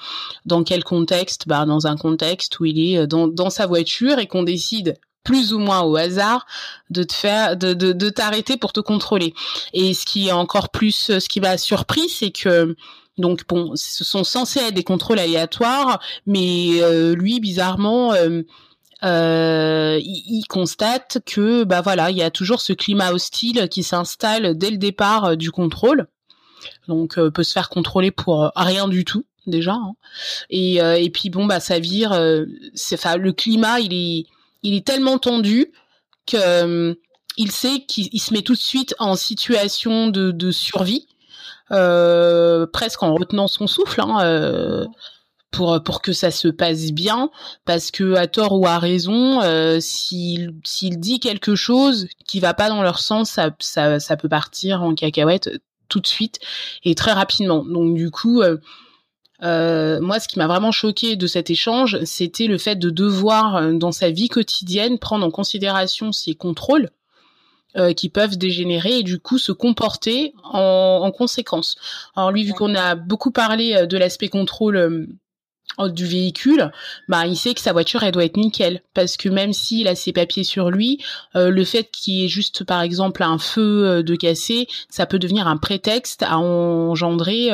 [0.44, 1.46] dans quel contexte?
[1.46, 5.52] Bah dans un contexte où il est dans, dans sa voiture et qu'on décide plus
[5.52, 6.46] ou moins au hasard
[6.88, 9.34] de te faire de, de, de t'arrêter pour te contrôler.
[9.74, 12.74] Et ce qui est encore plus ce qui m'a surpris, c'est que
[13.18, 18.40] donc bon, ce sont censés être des contrôles aléatoires, mais euh, lui bizarrement euh,
[19.02, 24.56] euh, il, constate que bah voilà, il y a toujours ce climat hostile qui s'installe
[24.56, 26.06] dès le départ du contrôle.
[26.86, 29.74] Donc peut se faire contrôler pour rien du tout déjà.
[29.74, 29.92] Hein.
[30.48, 32.18] Et, et puis bon bah ça vire,
[32.74, 34.26] c'est enfin le climat il est
[34.62, 35.72] il est tellement tendu
[36.26, 36.94] que euh,
[37.36, 41.06] il sait qu'il se met tout de suite en situation de, survie,
[41.70, 44.84] euh, presque en retenant son souffle, hein, euh,
[45.52, 47.30] pour que ça se passe bien,
[47.64, 49.40] parce que à tort ou à raison,
[49.80, 55.50] s'il dit quelque chose qui va pas dans leur sens, ça peut partir en cacahuète
[55.88, 56.40] tout de suite
[56.84, 57.64] et très rapidement.
[57.64, 58.42] Donc du coup
[59.42, 63.56] euh, moi, ce qui m'a vraiment choqué de cet échange, c'était le fait de devoir,
[63.56, 66.90] euh, dans sa vie quotidienne, prendre en considération ces contrôles
[67.76, 71.76] euh, qui peuvent dégénérer et du coup se comporter en, en conséquence.
[72.16, 75.06] Alors lui, vu qu'on a beaucoup parlé euh, de l'aspect contrôle
[75.78, 76.72] du véhicule,
[77.06, 79.94] bah il sait que sa voiture elle doit être nickel parce que même s'il a
[79.94, 80.98] ses papiers sur lui,
[81.34, 85.46] le fait qu'il y ait juste par exemple un feu de cassé, ça peut devenir
[85.46, 87.52] un prétexte à engendrer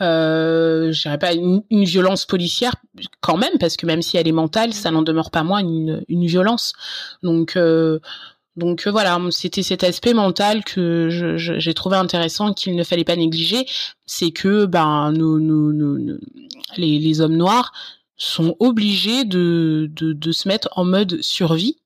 [0.00, 2.74] euh, je dirais pas une, violence policière
[3.20, 6.04] quand même parce que même si elle est mentale ça n'en demeure pas moins une,
[6.08, 6.72] une violence.
[7.22, 7.98] Donc euh,
[8.56, 13.16] donc euh, voilà c'était cet aspect mental que j'ai trouvé intéressant qu'il ne fallait pas
[13.16, 13.66] négliger.
[14.06, 16.18] C'est que ben nos, nos, nos,
[16.76, 17.72] les, les hommes noirs
[18.16, 21.81] sont obligés de, de, de se mettre en mode survie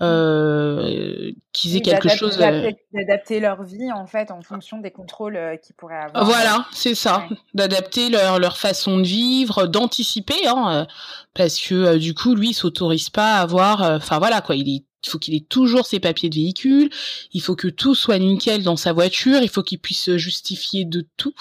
[0.00, 5.36] euh, qu'ils aient quelque chose euh d'adapter leur vie en fait en fonction des contrôles
[5.36, 6.24] euh, qu'ils pourraient avoir.
[6.24, 7.26] Voilà c'est ça.
[7.54, 10.86] D'adapter leur leur façon de vivre d'anticiper hein,
[11.34, 15.10] parce que du coup lui il s'autorise pas à avoir enfin voilà quoi il il
[15.10, 16.90] faut qu'il ait toujours ses papiers de véhicule,
[17.32, 21.06] il faut que tout soit nickel dans sa voiture, il faut qu'il puisse justifier de
[21.16, 21.34] tout,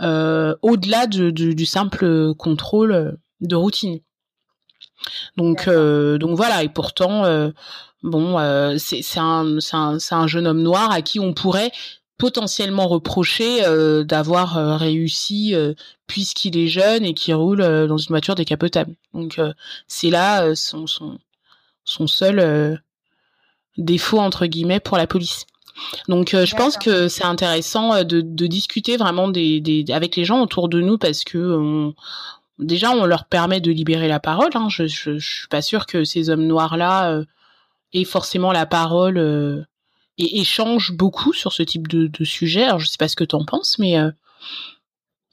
[0.00, 4.00] euh, au-delà de, de, du simple contrôle de routine.
[5.36, 6.62] Donc, euh, donc voilà.
[6.62, 7.50] Et pourtant, euh,
[8.02, 11.72] bon, euh, c'est un, un, un jeune homme noir à qui on pourrait
[12.18, 13.60] potentiellement reprocher
[14.06, 15.54] d'avoir réussi
[16.06, 18.94] puisqu'il est jeune et qu'il roule dans une voiture décapotable.
[19.12, 19.38] Donc
[19.86, 21.18] c'est là son, son,
[21.84, 22.80] son seul
[23.76, 25.44] défaut entre guillemets pour la police.
[26.08, 30.40] Donc je pense que c'est intéressant de, de discuter vraiment des, des, avec les gens
[30.40, 31.94] autour de nous parce que on,
[32.58, 34.50] déjà on leur permet de libérer la parole.
[34.54, 34.68] Hein.
[34.68, 37.24] Je, je, suis pas sûre que ces hommes noirs là euh,
[37.92, 39.64] aient forcément la parole euh,
[40.18, 42.64] et échangent beaucoup sur ce type de, de sujet.
[42.64, 44.10] Alors je sais pas ce que tu en penses, mais euh,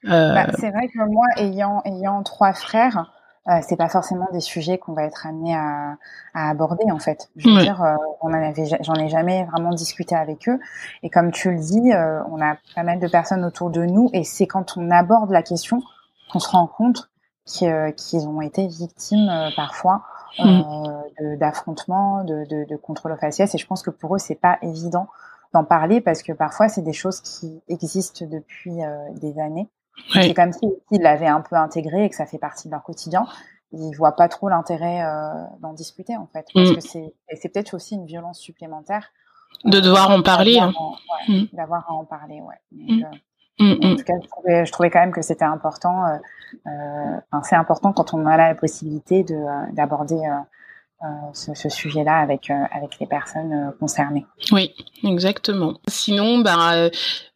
[0.04, 3.10] bah, c'est vrai que moi ayant ayant trois frères.
[3.68, 5.98] C'est pas forcément des sujets qu'on va être amené à,
[6.34, 7.30] à, aborder en fait.
[7.36, 7.84] Je veux dire,
[8.22, 10.62] on en avait, j'en ai jamais vraiment discuté avec eux.
[11.04, 11.92] Et comme tu le dis,
[12.32, 15.44] on a pas mal de personnes autour de nous, et c'est quand on aborde la
[15.44, 15.84] question
[16.32, 17.10] qu'on se rend compte
[17.63, 20.03] euh, qu'ils ont été victimes euh, parfois
[20.39, 20.45] euh,
[21.19, 21.38] mm.
[21.38, 23.53] d'affrontements, de, de, de contrôle au faciès.
[23.53, 25.08] Et je pense que pour eux, c'est pas évident
[25.53, 28.79] d'en parler parce que parfois, c'est des choses qui existent depuis
[29.21, 29.69] des années.
[30.12, 33.27] C'est comme s'ils l'avaient un peu intégré et que ça fait partie de leur quotidien.
[33.71, 35.03] Ils voient pas trop l'intérêt
[35.60, 36.75] d'en discuter en fait, parce mm.
[36.75, 39.12] que c'est c'est peut-être aussi une violence supplémentaire
[39.65, 40.73] de devoir en parler, hein.
[41.27, 41.43] mm.
[41.53, 42.56] d'avoir à en parler, ouais.
[42.71, 43.06] Donc,
[43.60, 46.20] en tout cas, je trouvais, je trouvais, quand même que c'était important
[46.68, 52.50] euh, c'est important quand on a la possibilité euh, d'aborder euh, ce, ce sujet-là avec
[52.50, 54.26] avec les personnes concernées.
[54.52, 55.80] Oui, exactement.
[55.88, 56.89] Sinon, ben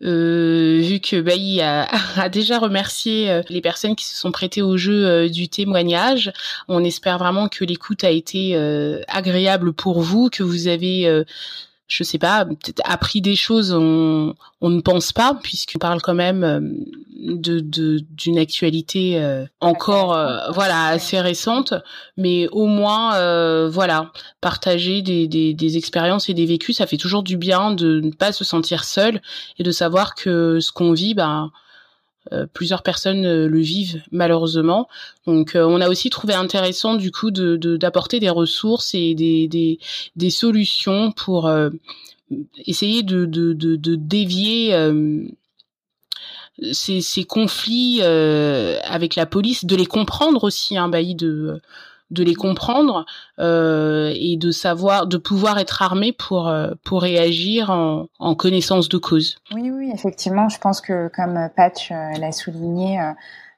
[0.03, 4.77] euh, vu que Bailly a, a, déjà remercié les personnes qui se sont prêtées au
[4.77, 6.31] jeu du témoignage,
[6.69, 8.55] on espère vraiment que l'écoute a été
[9.09, 11.25] agréable pour vous, que vous avez
[11.87, 16.13] je sais pas, peut-être appris des choses, on, on ne pense pas, puisqu'on parle quand
[16.13, 16.59] même euh,
[17.15, 17.59] de
[18.11, 21.73] d'une actualité euh, encore euh, voilà assez récente,
[22.17, 27.23] mais au moins voilà partager des, des, des expériences et des vécus, ça fait toujours
[27.23, 29.21] du bien de ne pas se sentir seul
[29.57, 31.51] et de savoir que ce qu'on vit, ben
[32.53, 34.87] plusieurs personnes le vivent malheureusement.
[35.25, 39.79] Donc on a aussi trouvé intéressant du coup de d'apporter des ressources et des des,
[40.15, 41.49] des solutions pour
[42.65, 45.27] essayer de, de, de, de dévier euh,
[46.71, 51.61] ces, ces, conflits euh, avec la police, de les comprendre aussi, hein, Bailly, de
[52.11, 53.05] de les comprendre
[53.39, 58.97] euh, et de savoir, de pouvoir être armé pour pour réagir en, en, connaissance de
[58.97, 59.37] cause.
[59.53, 62.99] Oui, oui, effectivement, je pense que comme Patch l'a souligné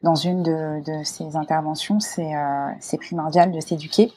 [0.01, 2.31] dans une de, de ses interventions, c'est
[2.79, 4.11] c'est primordial de s'éduquer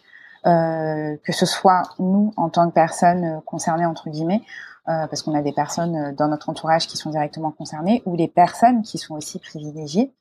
[0.46, 4.42] euh, que ce soit nous en tant que personnes euh, concernées entre guillemets,
[4.88, 8.16] euh, parce qu'on a des personnes euh, dans notre entourage qui sont directement concernées, ou
[8.16, 10.12] les personnes qui sont aussi privilégiées,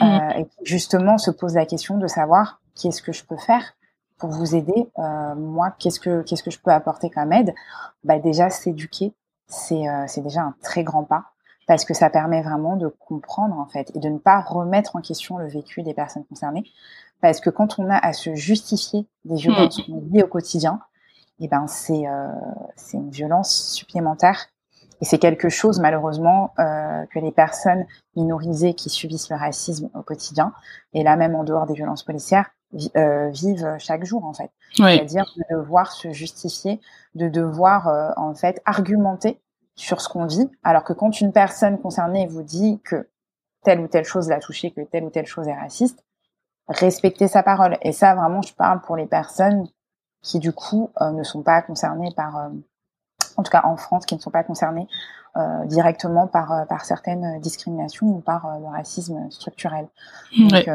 [0.00, 0.04] mmh.
[0.04, 3.74] euh, et justement se posent la question de savoir qu'est-ce que je peux faire
[4.18, 4.90] pour vous aider.
[5.36, 7.54] moi, qu'est-ce que qu'est-ce que je peux apporter comme aide?
[8.04, 9.14] Bah déjà s'éduquer,
[9.46, 11.32] c'est c'est déjà un très grand pas
[11.70, 15.00] parce que ça permet vraiment de comprendre en fait et de ne pas remettre en
[15.00, 16.64] question le vécu des personnes concernées,
[17.20, 19.82] parce que quand on a à se justifier des violences mmh.
[19.86, 20.80] qu'on vit au quotidien,
[21.38, 22.26] eh ben c'est euh,
[22.74, 24.46] c'est une violence supplémentaire
[25.00, 30.02] et c'est quelque chose malheureusement euh, que les personnes minorisées qui subissent le racisme au
[30.02, 30.52] quotidien
[30.92, 32.50] et là même en dehors des violences policières
[32.96, 34.50] euh, vivent chaque jour en fait.
[34.74, 36.80] C'est-à-dire de devoir se justifier,
[37.14, 39.40] de devoir euh, en fait argumenter
[39.74, 43.08] sur ce qu'on vit, alors que quand une personne concernée vous dit que
[43.62, 46.04] telle ou telle chose l'a touché, que telle ou telle chose est raciste,
[46.68, 47.76] respecter sa parole.
[47.82, 49.66] Et ça, vraiment, je parle pour les personnes
[50.22, 52.48] qui, du coup, euh, ne sont pas concernées par, euh,
[53.40, 54.86] en tout cas en France, qui ne sont pas concernées
[55.36, 59.88] euh, directement par, par certaines discriminations ou par le racisme structurel.
[60.38, 60.68] Donc,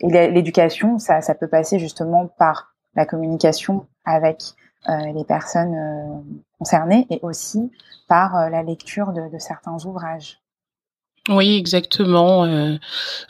[0.00, 4.42] et l'éducation, ça, ça peut passer justement par la communication avec
[4.86, 6.24] les personnes
[6.58, 7.70] concernées et aussi
[8.08, 10.40] par la lecture de, de certains ouvrages.
[11.28, 12.44] Oui, exactement.
[12.44, 12.76] Euh,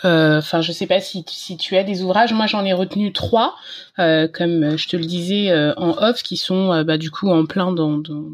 [0.04, 2.32] euh, enfin, je sais pas si, si tu as des ouvrages.
[2.32, 3.56] Moi, j'en ai retenu trois,
[3.98, 7.72] euh, comme je te le disais en off, qui sont bah, du coup en plein
[7.72, 8.24] dans, dans,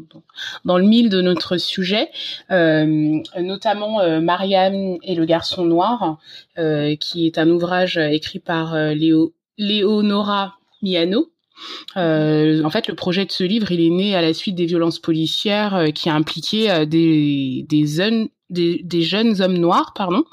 [0.65, 2.09] dans, le mille de notre sujet,
[2.49, 6.19] notamment Marianne et le garçon noir,
[6.99, 11.31] qui est un ouvrage écrit par Léo, Léonora Miano.
[11.95, 14.99] en fait, le projet de ce livre, il est né à la suite des violences
[14.99, 20.23] policières qui a impliqué des, des, jeunes, des, jeunes hommes noirs, pardon.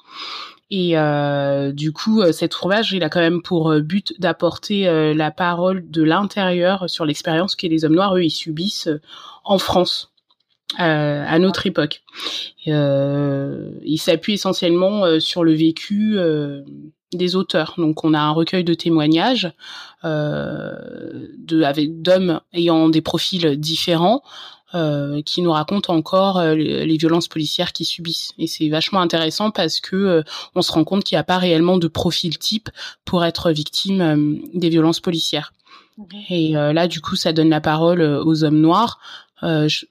[0.75, 4.85] Et euh, du coup, euh, cet ouvrage, il a quand même pour euh, but d'apporter
[5.15, 8.89] la parole de l'intérieur sur l'expérience que les hommes noirs, eux, ils subissent
[9.45, 10.09] en France.
[10.79, 12.03] À notre époque.
[12.65, 16.17] Il s'appuie essentiellement sur le vécu
[17.13, 17.75] des auteurs.
[17.77, 19.53] Donc, on a un recueil de témoignages
[20.03, 24.23] de d'hommes ayant des profils différents,
[24.75, 28.33] euh, qui nous racontent encore euh, les, violences policières qu'ils subissent.
[28.39, 30.23] Et c'est vachement intéressant parce que euh,
[30.55, 32.71] on se rend compte qu'il n'y a pas réellement de profil type
[33.05, 35.53] pour être victime des violences policières.
[36.31, 38.99] Et là, du coup, ça donne la parole aux hommes noirs,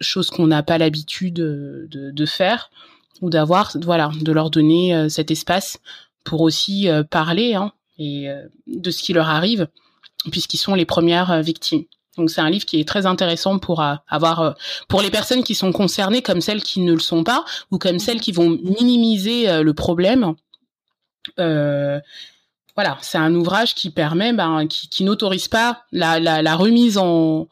[0.02, 2.72] chose qu'on n'a pas l'habitude de, de, faire
[3.22, 5.78] ou d'avoir, voilà, de leur donner cet espace
[6.24, 8.28] pour aussi parler hein, et
[8.66, 9.68] de ce qui leur arrive,
[10.32, 11.84] puisqu'ils sont les premières victimes.
[12.22, 14.52] Donc c'est un livre qui est très intéressant pour euh, avoir euh,
[14.88, 17.98] pour les personnes qui sont concernées comme celles qui ne le sont pas ou comme
[17.98, 20.36] celles qui vont minimiser euh, le problème.
[21.38, 27.00] voilà, c'est un ouvrage qui permet, ben, qui, qui n'autorise pas la, la, la, remise
[27.00, 27.48] en,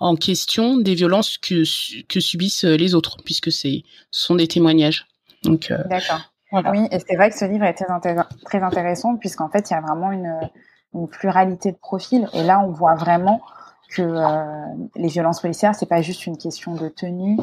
[0.00, 1.62] en question des violences que,
[2.08, 5.06] que subissent les autres, puisque c'est ce sont des témoignages.
[5.42, 6.22] Donc d'accord.
[6.50, 6.70] Voilà.
[6.70, 9.76] Oui, et c'est vrai que ce livre est très, très intéressant puisqu'en fait il y
[9.76, 10.50] a vraiment une,
[10.94, 13.42] une pluralité de profils et là on voit vraiment
[13.88, 17.38] que euh, les violences policières, c'est pas juste une question de tenue,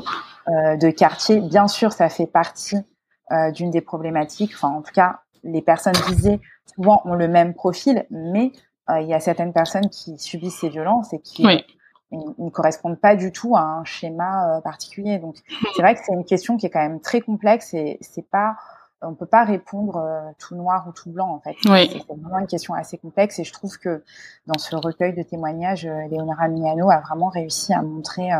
[0.48, 1.40] euh, de quartier.
[1.42, 2.78] Bien sûr, ça fait partie
[3.32, 4.52] euh, d'une des problématiques.
[4.56, 6.40] Enfin, en tout cas, les personnes visées
[6.76, 8.52] souvent ont le même profil, mais
[9.00, 11.46] il y a certaines personnes qui subissent ces violences et qui
[12.12, 15.18] ne correspondent pas du tout à un schéma particulier.
[15.18, 15.38] Donc,
[15.74, 18.58] c'est vrai que c'est une question qui est quand même très complexe et c'est pas
[19.02, 21.56] on peut pas répondre euh, tout noir ou tout blanc en fait.
[21.64, 24.04] C'est vraiment une question assez complexe et je trouve que
[24.48, 28.40] dans ce recueil de témoignages, euh, Léonora Miano a vraiment réussi à montrer euh,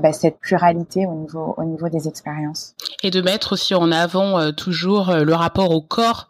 [0.00, 2.74] bah, cette pluralité au niveau au niveau des expériences.
[3.02, 6.28] Et de mettre aussi en avant toujours le rapport au corps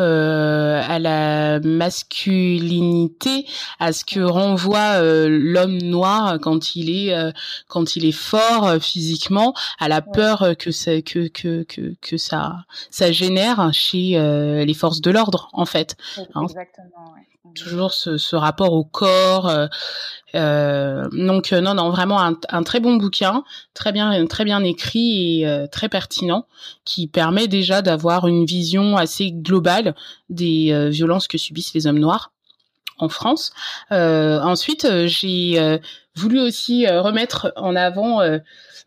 [0.00, 3.46] euh, à la masculinité,
[3.78, 7.30] à ce que renvoie euh, l'homme noir quand il est euh,
[7.68, 12.64] quand il est fort physiquement, à la peur que ça que que que, que ça
[12.90, 14.18] ça génère chez
[14.64, 15.96] les forces de l'ordre en fait.
[16.34, 16.44] Hein.
[16.44, 17.12] Exactement.
[17.14, 19.48] Ouais toujours ce, ce, rapport au corps.
[19.48, 19.66] Euh,
[20.34, 24.62] euh donc euh, non, non, vraiment un, un, très bon bouquin, très bien, très bien
[24.62, 26.46] écrit et euh, très pertinent,
[26.84, 29.94] qui permet déjà d'avoir une vision assez globale
[30.30, 32.32] des violences que subissent les hommes noirs
[32.98, 33.52] en France.
[33.90, 35.80] ensuite, j'ai
[36.14, 38.20] voulu aussi remettre en avant.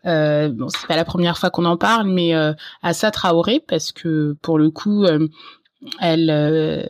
[0.06, 2.52] Euh, bon, c'est pas la première fois qu'on en parle, mais euh,
[2.82, 5.04] Assa Traoré, parce que pour le coup,
[6.00, 6.84] elle euh,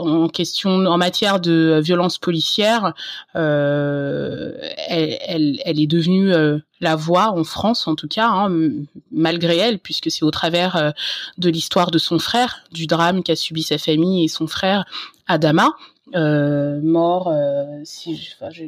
[0.00, 2.94] en question en matière de violence policière
[3.36, 4.52] euh,
[4.88, 8.70] elle, elle, est devenue euh, la voix en France en tout cas hein,
[9.10, 10.90] malgré elle puisque c'est au travers euh,
[11.38, 14.84] de l'histoire de son frère du drame qu'a subi sa famille et son frère
[15.26, 15.70] Adama
[16.12, 18.16] mort, euh, si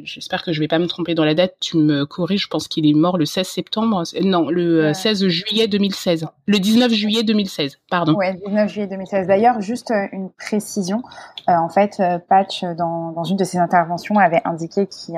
[0.03, 2.67] j'espère que je vais pas me tromper dans la date, tu me corriges, je pense
[2.67, 7.23] qu'il est mort le 16 septembre, non, le 16 euh, juillet 2016, le 19 juillet
[7.23, 8.13] 2016, pardon.
[8.15, 9.27] Ouais, 19 juillet 2016.
[9.27, 11.01] D'ailleurs, juste une précision,
[11.47, 15.15] en fait, Patch, dans, dans une de ses interventions, avait indiqué qu'il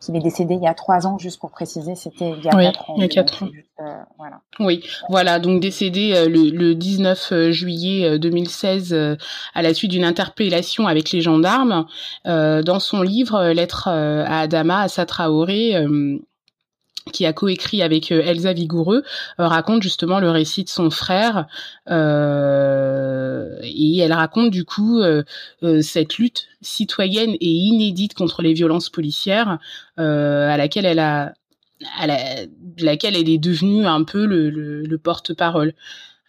[0.00, 2.50] qu'il est décédé il y a trois ans, juste pour préciser, c'était il y a
[2.50, 2.94] quatre ans.
[2.96, 3.48] Il y a quatre ans.
[3.80, 3.84] Euh,
[4.18, 4.40] voilà.
[4.58, 9.16] Oui, voilà, donc décédé euh, le, le, 19 euh, juillet 2016
[9.54, 11.86] à la suite d'une interpellation avec les gendarmes.
[12.24, 15.74] dans son livre Lettre à Adama, à Satraoré,
[17.12, 19.02] qui a coécrit avec euh, Elsa Vigoureux,
[19.38, 21.46] euh, raconte justement le récit de son frère
[21.90, 23.19] euh,
[23.62, 25.00] et elle raconte du coup
[25.80, 29.58] cette lutte citoyenne et inédite contre les violences policières
[29.96, 31.34] à laquelle elle a
[31.98, 32.06] à
[32.78, 35.72] laquelle elle est devenue un peu le, le, porte-parole.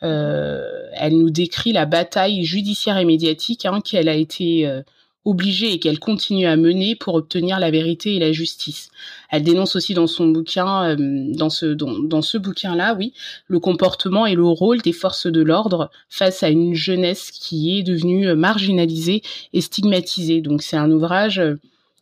[0.02, 4.82] elle nous décrit la bataille judiciaire et médiatique hein, qu'elle a été
[5.24, 8.90] obligée et qu'elle continue à mener pour obtenir la vérité et la justice.
[9.30, 10.96] Elle dénonce aussi dans son bouquin, euh,
[11.36, 13.14] dans ce dans, dans ce bouquin-là, oui,
[13.48, 17.84] le comportement et le rôle des forces de l'ordre face à une jeunesse qui est
[17.84, 19.22] devenue marginalisée
[19.54, 20.42] et stigmatisée.
[20.42, 21.60] Donc c'est un ouvrage euh,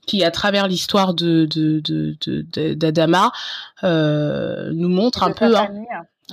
[0.10, 1.46] qui, à travers l'histoire de
[2.74, 3.32] d'Adama,
[3.84, 5.56] de, de, euh, nous montre un peu.
[5.56, 5.68] Hein,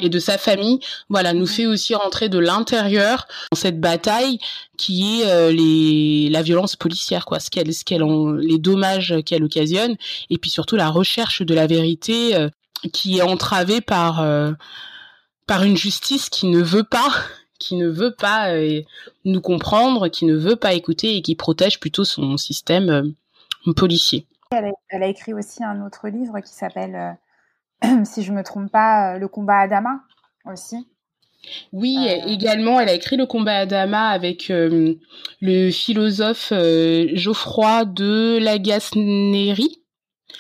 [0.01, 1.47] et de sa famille, voilà, nous mhm.
[1.47, 4.39] fait aussi rentrer de l'intérieur dans cette bataille
[4.77, 8.03] qui est euh, les la violence policière, quoi, ce qu'elle, ce qu'elle,
[8.41, 9.97] les dommages qu'elle occasionne,
[10.31, 12.49] et puis surtout la recherche de la vérité euh,
[12.93, 14.53] qui est entravée par euh,
[15.47, 17.09] par une justice qui ne veut pas
[17.59, 18.51] qui ne veut pas
[19.25, 23.15] nous comprendre, qui ne veut pas écouter et qui protège plutôt son système
[23.75, 24.27] policier.
[24.51, 27.17] Elle a, elle a, écrit aussi un autre livre qui s'appelle
[28.05, 30.01] si je me trompe pas, euh, le combat Adama
[30.45, 30.77] aussi.
[31.73, 32.27] Oui, euh.
[32.27, 34.95] également, elle a écrit le combat Adama avec euh,
[35.41, 39.83] le philosophe Geoffroy de Lagasnerie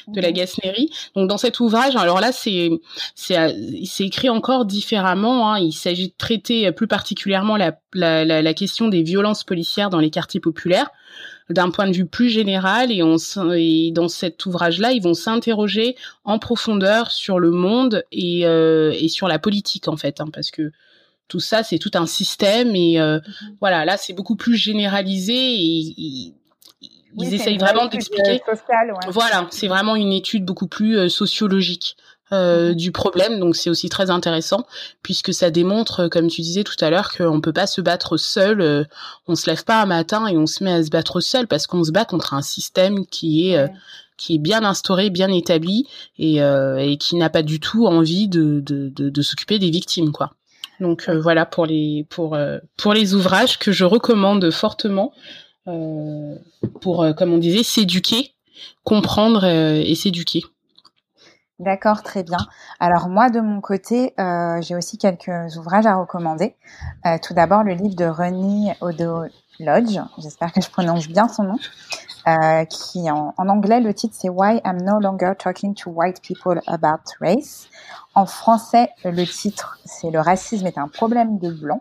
[0.08, 0.34] de la mhm.
[0.34, 0.90] Gasnerie.
[1.14, 2.70] Donc dans cet ouvrage, alors là c'est
[3.14, 5.52] c'est écrit encore différemment.
[5.52, 5.58] Hein.
[5.58, 10.10] Il s'agit de traiter plus particulièrement la, la, la, question des violences policières dans les
[10.10, 10.90] quartiers populaires
[11.50, 13.16] d'un point de vue plus général et, on,
[13.54, 19.08] et dans cet ouvrage-là, ils vont s'interroger en profondeur sur le monde et, euh, et
[19.08, 20.72] sur la politique en fait, hein, parce que
[21.28, 23.56] tout ça c'est tout un système et euh, mm-hmm.
[23.60, 26.34] voilà là c'est beaucoup plus généralisé et,
[27.18, 28.42] ils essayent vraiment d'expliquer.
[29.08, 31.96] Voilà, c'est vraiment une étude beaucoup plus euh, sociologique.
[32.32, 32.74] Euh, mhm.
[32.74, 33.38] du problème.
[33.38, 34.66] Donc c'est aussi très intéressant
[35.02, 38.60] puisque ça démontre, comme tu disais tout à l'heure, qu'on peut pas se battre seul.
[38.60, 38.84] Euh,
[39.28, 41.68] on se lève pas un matin et on se met à se battre seul parce
[41.68, 43.68] qu'on se bat contre un système qui est euh,
[44.16, 45.86] qui est bien instauré, bien établi
[46.18, 50.10] et, et qui n'a pas du tout envie de de, de, de s'occuper des victimes,
[50.10, 50.32] quoi.
[50.80, 52.36] Donc voilà pour les pour
[52.78, 55.12] pour les ouvrages que je recommande fortement
[56.80, 58.32] pour comme on disait s'éduquer,
[58.84, 60.44] comprendre et s'éduquer.
[61.58, 62.36] D'accord, très bien.
[62.80, 66.54] Alors moi, de mon côté, euh, j'ai aussi quelques ouvrages à recommander.
[67.06, 69.24] Euh, tout d'abord, le livre de Ronnie Odo
[69.58, 71.56] Lodge, j'espère que je prononce bien son nom,
[72.28, 76.20] euh, qui en, en, anglais, le titre c'est Why I'm No Longer Talking to White
[76.20, 77.70] People About Race.
[78.14, 81.80] En français, le titre c'est Le racisme est un problème de blanc.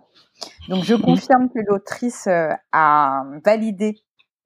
[0.69, 3.99] Donc je confirme que l'autrice euh, a validé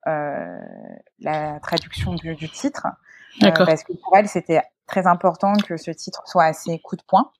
[0.08, 0.58] euh,
[1.20, 2.88] la traduction du, du titre.
[3.42, 4.60] Euh, parce que pour elle, c'était
[4.90, 7.30] très important que ce titre soit assez coup de poing.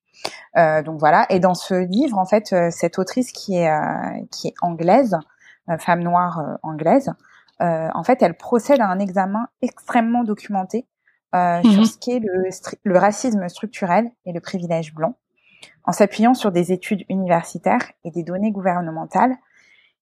[0.56, 1.26] Euh, donc voilà.
[1.30, 5.18] Et dans ce livre, en fait, euh, cette autrice qui est euh, qui est anglaise,
[5.78, 7.12] femme noire anglaise,
[7.60, 10.88] en fait, elle procède à un examen extrêmement documenté
[11.32, 11.84] sur mhm.
[11.84, 12.48] ce qu'est le,
[12.82, 15.14] le racisme structurel et le privilège blanc,
[15.84, 19.36] en s'appuyant sur des études universitaires et des données gouvernementales.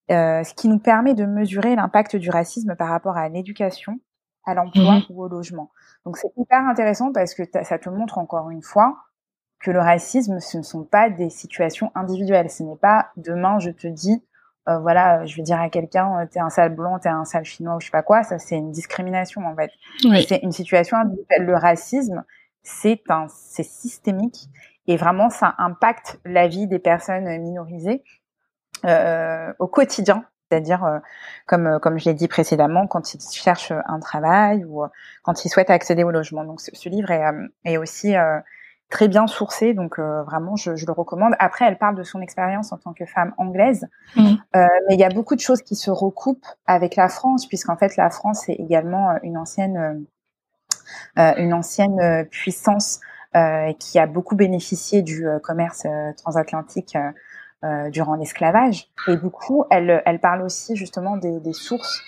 [0.08, 4.00] ce qui nous permet de mesurer l'impact du racisme par rapport à l'éducation,
[4.48, 5.70] à l'emploi mmh ou au logement.
[6.04, 8.96] Donc c'est hyper intéressant parce que ça te montre encore une fois
[9.60, 12.50] que le racisme, ce ne sont pas des situations individuelles.
[12.50, 14.22] Ce n'est pas demain, je te dis,
[14.68, 17.44] euh, voilà, je vais dire à quelqu'un, euh, t'es un sale blanc, t'es un sale
[17.44, 18.22] chinois ou je sais pas quoi.
[18.22, 19.70] Ça, c'est une discrimination en fait.
[20.26, 21.44] C'est une situation individuelle.
[21.44, 22.24] Le racisme,
[22.62, 24.48] c'est un, c'est systémique
[24.86, 28.02] et vraiment, ça impacte la vie des personnes minorisées
[28.86, 30.24] euh, au quotidien.
[30.50, 30.98] C'est-à-dire, euh,
[31.46, 34.82] comme comme je l'ai dit précédemment, quand ils cherchent un travail ou
[35.22, 36.44] quand ils souhaitent accéder au logement.
[36.44, 37.22] Donc, ce, ce livre est,
[37.64, 38.14] est aussi
[38.90, 41.34] très bien sourcée, donc euh, vraiment je, je, le recommande.
[41.38, 43.86] Après, elle parle de son expérience en tant que femme anglaise,
[44.16, 44.34] mmh.
[44.56, 47.76] euh, mais il y a beaucoup de choses qui se recoupent avec la France, puisqu'en
[47.76, 50.06] fait la France est également euh, une ancienne,
[51.18, 53.00] euh, une ancienne puissance
[53.78, 55.86] qui a beaucoup bénéficié du commerce
[56.16, 56.96] transatlantique
[57.90, 58.88] durant l'esclavage.
[59.08, 62.00] Et beaucoup, elle, elle parle aussi justement des, des sources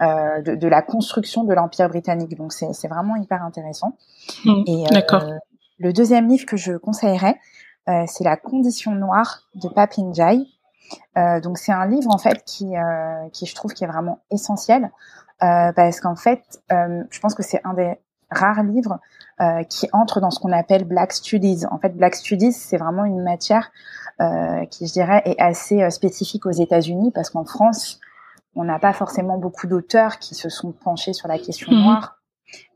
[0.00, 2.36] de, de, la construction de l'empire britannique.
[2.36, 3.96] Donc c'est vraiment hyper intéressant.
[4.44, 4.84] Mmh.
[4.90, 5.24] D'accord.
[5.78, 7.38] Le deuxième livre que je conseillerais,
[7.88, 10.40] euh, c'est La condition noire de Papinjay.
[11.16, 14.20] Euh, donc c'est un livre en fait qui, euh, qui je trouve qui est vraiment
[14.30, 14.90] essentiel
[15.42, 16.42] euh, parce qu'en fait,
[16.72, 17.94] euh, je pense que c'est un des
[18.30, 18.98] rares livres
[19.40, 21.64] euh, qui entre dans ce qu'on appelle Black Studies.
[21.70, 23.70] En fait, Black Studies, c'est vraiment une matière
[24.70, 28.00] qui, je dirais, est assez spécifique aux États-Unis parce qu'en France,
[28.56, 31.82] on n'a pas forcément beaucoup d'auteurs qui se sont penchés sur la question mhm.
[31.82, 32.18] noire.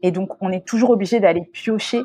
[0.02, 2.02] Et donc, on est toujours obligé d'aller piocher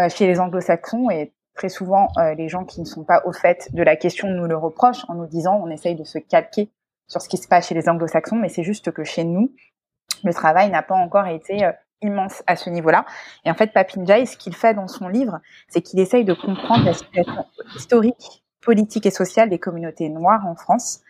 [0.00, 3.32] euh, chez les anglo-saxons et très souvent euh, les gens qui ne sont pas au
[3.32, 6.70] fait de la question nous le reprochent en nous disant on essaye de se calquer
[7.08, 9.52] sur ce qui se passe chez les anglo-saxons, mais c'est juste que chez nous,
[10.24, 13.04] le travail n'a pas encore été euh, immense à ce niveau-là.
[13.44, 16.84] Et en fait, Papinjay, ce qu'il fait dans son livre, c'est qu'il essaye de comprendre
[16.84, 21.00] la situation historique, politique et sociale des communautés noires en France.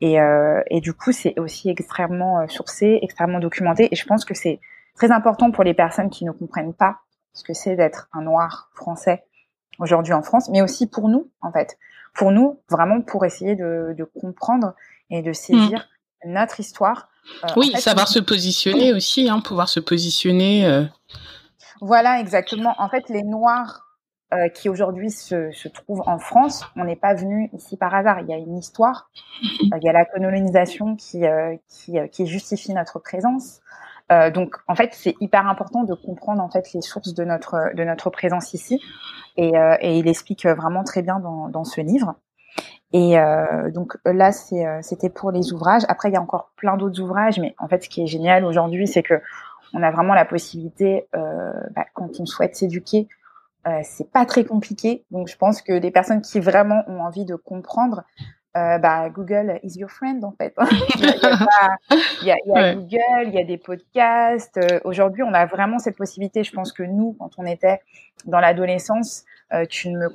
[0.00, 3.86] Et, euh, et du coup, c'est aussi extrêmement sourcé, extrêmement documenté.
[3.92, 4.58] Et je pense que c'est
[4.96, 6.96] très important pour les personnes qui ne comprennent pas
[7.32, 9.22] ce que c'est d'être un noir français
[9.78, 11.78] aujourd'hui en France, mais aussi pour nous, en fait.
[12.12, 14.74] Pour nous, vraiment pour essayer de, de comprendre
[15.10, 15.86] et de saisir
[16.24, 16.32] hmm.
[16.32, 17.08] notre histoire.
[17.44, 20.66] Euh, oui, savoir se positionner aussi, hein, pouvoir se positionner.
[20.66, 20.82] Euh...
[21.80, 22.74] Voilà, exactement.
[22.78, 23.85] En fait, les Noirs
[24.34, 28.20] euh, qui aujourd'hui se, se, trouvent en France, on n'est pas venu ici par hasard.
[28.20, 29.10] Il y a une histoire,
[29.42, 33.60] il y a la colonisation qui, euh, qui, qui justifie notre présence.
[34.12, 37.74] Euh, donc en fait c'est hyper important de comprendre en fait les sources de notre
[37.74, 38.80] de notre présence ici
[39.36, 42.14] et, euh, et il explique vraiment très bien dans, dans ce livre.
[42.92, 45.82] Et euh, donc là euh, c'était pour les ouvrages.
[45.88, 48.44] Après il y a encore plein d'autres ouvrages, mais en fait ce qui est génial
[48.44, 49.20] aujourd'hui c'est que
[49.74, 53.08] on a vraiment la possibilité euh, bah, quand on souhaite s'éduquer
[53.66, 55.04] euh, c'est pas très compliqué.
[55.10, 58.04] Donc je pense que les personnes qui vraiment ont envie de comprendre,
[58.56, 60.54] euh, bah, Google is your friend en fait.
[62.22, 64.56] il y a, Google, il y a des podcasts.
[64.56, 66.44] Euh, aujourd'hui, on a vraiment cette possibilité.
[66.44, 67.80] Je pense que nous, quand on était
[68.24, 70.08] dans l'adolescence, euh, tu ne me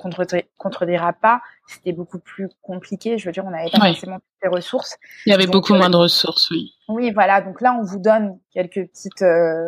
[0.58, 1.40] contrediras pas.
[1.66, 3.18] C'était beaucoup plus compliqué.
[3.18, 4.98] Je veux dire, on n'avait pas forcément toutes les ressources.
[5.26, 6.72] Il y avait beaucoup moins de ressources, oui.
[6.88, 7.40] Oui, voilà.
[7.40, 9.24] Donc là, on vous donne quelques petites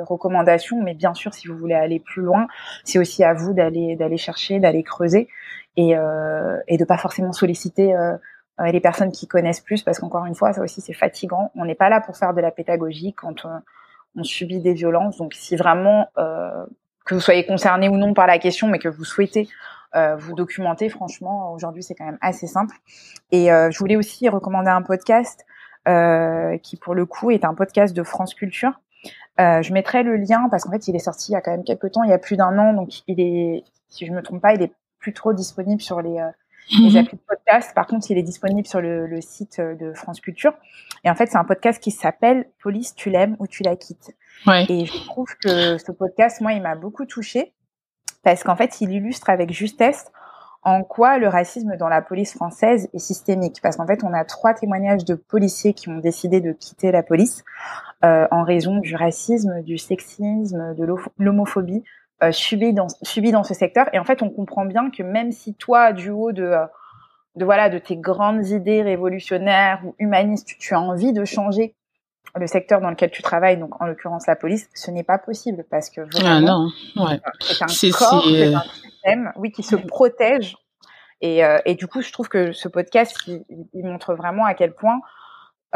[0.07, 2.47] recommandations, mais bien sûr, si vous voulez aller plus loin,
[2.85, 5.29] c'est aussi à vous d'aller d'aller chercher, d'aller creuser
[5.77, 7.95] et euh, et de pas forcément solliciter
[8.61, 11.51] euh, les personnes qui connaissent plus, parce qu'encore une fois, ça aussi c'est fatigant.
[11.57, 15.17] On n'est pas là pour faire de la pédagogie quand on, subit des violences.
[15.17, 16.65] Donc si vraiment euh,
[17.05, 19.49] que vous soyez concerné ou non par la question, mais que vous souhaitez
[19.95, 22.77] euh, vous documenter, franchement, aujourd'hui c'est quand même assez simple.
[23.31, 25.45] Et euh, je voulais aussi recommander un podcast
[25.87, 28.81] euh, qui pour le coup est un podcast de France Culture.
[29.39, 31.65] je mettrai le lien parce qu'en fait il est sorti il y a quand même
[31.65, 34.43] quelques temps, il y a plus d'un an, donc il est, si je me trompe
[34.43, 36.21] pas, il est plus trop disponible sur les
[36.71, 36.97] les mhm.
[36.97, 37.73] applis de podcast.
[37.75, 40.55] Par contre, il est disponible sur le, le, site de France Culture.
[41.05, 44.15] Et en fait, c'est un podcast qui s'appelle Police, tu l'aimes ou tu la quittes.
[44.68, 47.55] Et je trouve que ce podcast, moi, il m'a beaucoup touchée
[48.22, 50.07] parce qu'en fait, il illustre avec justesse
[50.62, 53.61] en quoi le racisme dans la police française est systémique.
[53.62, 57.03] Parce qu'en fait, on a trois témoignages de policiers qui ont décidé de quitter la
[57.03, 57.45] police
[58.05, 60.87] euh, en raison du racisme, du sexisme, de
[61.18, 61.85] l'homophobie,
[62.22, 65.32] euh, subi dans subi dans ce secteur et en fait on comprend bien que même
[65.32, 66.66] si toi du haut de euh,
[67.35, 71.74] de voilà de tes grandes idées révolutionnaires ou humanistes tu as envie de changer
[72.37, 75.64] le secteur dans lequel tu travailles donc en l'occurrence la police ce n'est pas possible
[75.70, 77.20] parce que ah non ouais.
[77.41, 80.57] c'est un corps c'est un système oui qui se protège
[81.20, 84.55] et, euh, et du coup je trouve que ce podcast il, il montre vraiment à
[84.55, 85.01] quel point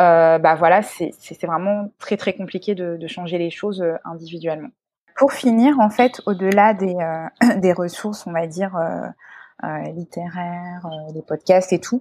[0.01, 4.70] euh, bah voilà c'est c'est vraiment très très compliqué de, de changer les choses individuellement
[5.18, 9.07] pour finir, en fait, au-delà des, euh, des ressources, on va dire, euh,
[9.94, 12.00] littéraires, les podcasts et tout,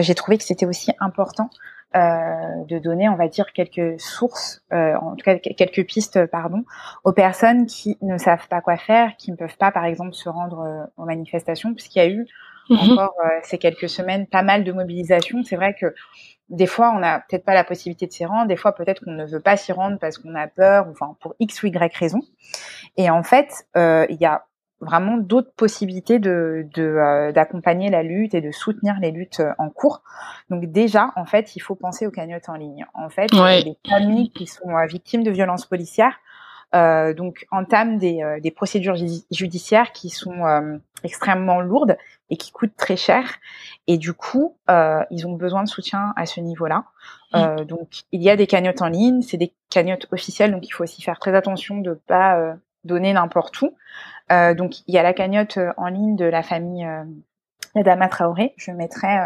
[0.00, 1.50] j'ai trouvé que c'était aussi important
[1.96, 6.64] euh, de donner, on va dire, quelques sources, euh, en tout cas quelques pistes, pardon,
[7.04, 10.28] aux personnes qui ne savent pas quoi faire, qui ne peuvent pas, par exemple, se
[10.28, 12.26] rendre euh, aux manifestations, puisqu'il y a eu
[12.68, 12.78] mhm.
[12.92, 15.42] encore ces quelques semaines pas mal de mobilisations.
[15.44, 15.94] C'est vrai que
[16.50, 18.48] des fois, on n'a peut-être pas la possibilité de s'y rendre.
[18.48, 21.34] Des fois, peut-être qu'on ne veut pas s'y rendre parce qu'on a peur, enfin pour
[21.38, 22.20] x ou y raison.
[22.98, 24.44] Et en fait, il y a
[24.80, 29.70] vraiment d'autres possibilités de euh, d'accompagner la lutte et de soutenir les luttes euh, en
[29.70, 30.02] cours.
[30.50, 32.86] Donc déjà, en fait, il faut penser aux cagnottes en ligne.
[32.94, 36.18] En fait, les familles qui sont euh, victimes de violences policières
[36.74, 38.96] euh, donc entament des, des procédures
[39.30, 41.96] judiciaires qui sont extrêmement lourdes
[42.30, 43.36] et qui coûtent très cher.
[43.86, 46.84] Et du coup, euh, ils ont besoin de soutien à ce niveau-là.
[47.34, 50.70] Euh, donc, il y a des cagnottes en ligne, c'est des cagnottes officielles, donc il
[50.70, 53.74] faut aussi faire très attention de pas donner n'importe où.
[54.32, 57.04] Euh, donc il y a la cagnotte euh, en ligne de la famille euh,
[57.74, 58.54] Adama Traoré.
[58.56, 59.18] Je mettrai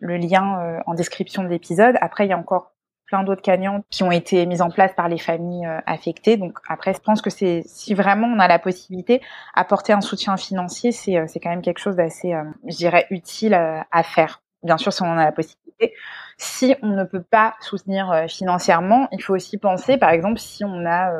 [0.00, 1.96] le lien en description de l'épisode.
[2.00, 2.72] Après, il y a encore
[3.06, 6.38] plein d'autres cagnottes qui ont été mises en place par les familles affectées.
[6.38, 9.20] Donc après, je pense que c'est si vraiment on a la possibilité,
[9.52, 12.32] apporter un soutien financier, c'est c'est quand même quelque chose d'assez,
[12.66, 14.40] je dirais, utile à faire.
[14.62, 15.92] Bien sûr, si on en a la possibilité.
[16.38, 20.86] Si on ne peut pas soutenir financièrement, il faut aussi penser, par exemple, si on
[20.86, 21.12] a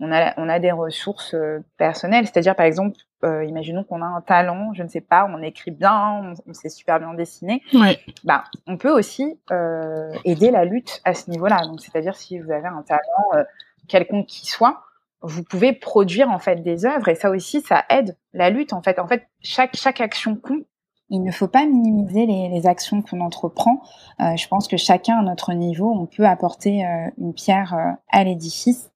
[0.00, 2.26] on a, on a des ressources euh, personnelles.
[2.26, 5.72] C'est-à-dire, par exemple, euh, imaginons qu'on a un talent, je ne sais pas, on écrit
[5.72, 7.62] bien, on, sait super bien dessiner.
[7.74, 7.98] Ouais.
[8.22, 11.66] Bah, on peut aussi euh, aider la lutte à ce niveau-là.
[11.66, 13.00] Donc, c'est-à-dire, si vous avez un talent
[13.34, 13.42] euh,
[13.88, 14.82] quelconque qui soit,
[15.20, 18.72] vous pouvez produire en fait des œuvres et ça aussi, ça aide la lutte.
[18.72, 20.64] En fait, en fait, chaque chaque action compte
[21.10, 23.80] il ne faut pas minimiser les, actions qu'on entreprend.
[24.20, 27.92] Euh, je pense que chacun à notre niveau, on peut apporter euh, une pierre euh,
[28.10, 28.90] à l'édifice,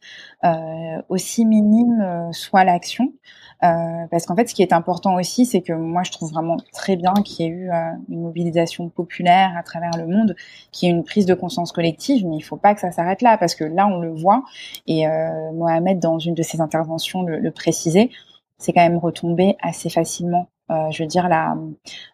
[1.08, 3.12] aussi minime soit l'action.
[3.60, 6.96] parce qu'en fait, ce qui est important aussi, c'est que moi, je trouve vraiment très
[6.96, 7.70] bien qu'il y ait eu
[8.08, 10.34] une mobilisation populaire à travers le monde,
[10.72, 12.90] qu'il y ait une prise de conscience collective, mais il ne faut pas que ça
[12.90, 14.42] s'arrête là, parce que là, on le voit,
[14.88, 15.06] et
[15.54, 18.10] Mohamed, dans une de ses interventions, le, le précisait,
[18.58, 21.54] c'est quand même retombé assez facilement euh, je veux dire, la,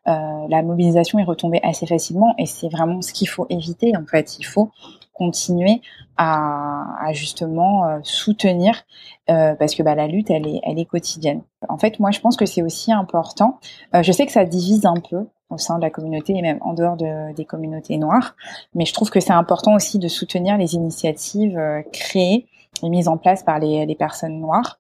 [0.09, 3.93] euh, la mobilisation est retombée assez facilement et c'est vraiment ce qu'il faut éviter.
[3.97, 4.71] En fait, il faut
[5.13, 5.81] continuer
[6.17, 8.85] à, justement euh, soutenir
[9.27, 11.43] parce que bah, la lutte, elle est, quotidienne.
[11.69, 13.59] En fait, moi, je pense que c'est aussi important.
[13.93, 16.73] je sais que ça divise un peu au sein de la communauté et même en
[16.73, 18.37] dehors de, des communautés noires,
[18.75, 21.61] mais je trouve que c'est important aussi de soutenir les initiatives
[21.93, 22.47] créées
[22.83, 24.79] et mises en place par les personnes noires.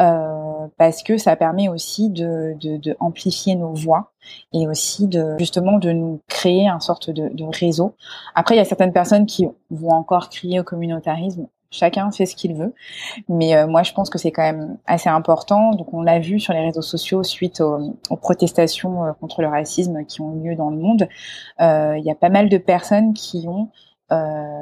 [0.00, 4.12] Euh, parce que ça permet aussi de, de, de, amplifier nos voix
[4.52, 7.94] et aussi de justement de nous créer un sorte de, de réseau.
[8.34, 11.46] Après, il y a certaines personnes qui vont encore crier au communautarisme.
[11.70, 12.72] Chacun fait ce qu'il veut,
[13.28, 15.72] mais euh, moi je pense que c'est quand même assez important.
[15.72, 19.48] Donc on l'a vu sur les réseaux sociaux suite aux, aux protestations euh, contre le
[19.48, 21.08] racisme qui ont eu lieu dans le monde.
[21.60, 23.70] Euh, il y a pas mal de personnes qui ont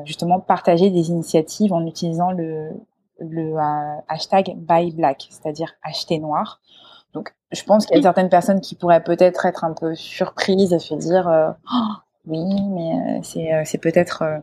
[0.07, 2.71] justement partagé des initiatives en utilisant le,
[3.19, 6.61] le euh, hashtag buy black, c'est-à-dire acheter noir.
[7.15, 10.73] Donc, je pense qu'il y a certaines personnes qui pourraient peut-être être un peu surprises
[10.73, 11.93] et se dire euh, oh,
[12.27, 14.43] oui, mais euh, c'est c'est peut-être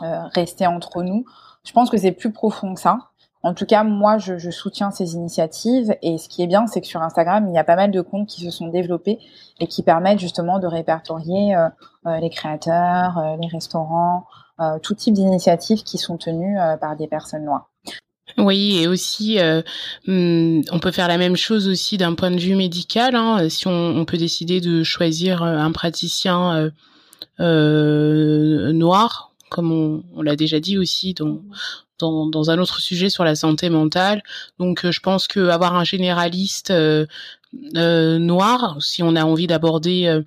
[0.00, 1.24] rester entre nous.
[1.64, 2.98] Je pense que c'est plus profond que ça.
[3.42, 6.82] En tout cas, moi, je, je, soutiens ces initiatives et ce qui est bien, c'est
[6.82, 9.18] que sur Instagram, il y a pas mal de comptes qui se sont développés
[9.60, 11.56] et qui permettent justement de répertorier
[12.04, 14.26] les créateurs, les restaurants,
[14.82, 17.69] tout type d'initiatives qui sont tenues par des personnes noires.
[18.38, 19.62] Oui, et aussi, euh,
[20.06, 23.14] hmm, on peut faire la même chose aussi d'un point de vue médical.
[23.14, 26.70] Hein, si on, peut décider de choisir euh, un praticien euh,
[27.40, 31.40] euh, noir, comme on, l'a déjà dit aussi dans,
[31.98, 34.22] dans, dans, un autre sujet sur la santé mentale.
[34.58, 36.72] Donc, je pense que avoir un généraliste
[37.52, 40.22] noir, si on a envie d'aborder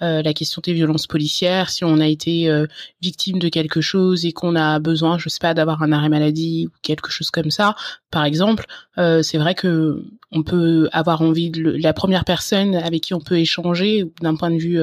[0.00, 2.66] euh, la question des violences policières, si on a été euh,
[3.02, 6.68] victime de quelque chose et qu'on a besoin, je sais pas, d'avoir un arrêt maladie
[6.68, 7.74] ou quelque chose comme ça,
[8.10, 8.66] par exemple,
[8.98, 13.20] euh, c'est vrai que on peut avoir envie de la première personne avec qui on
[13.20, 14.78] peut échanger d'un point de vue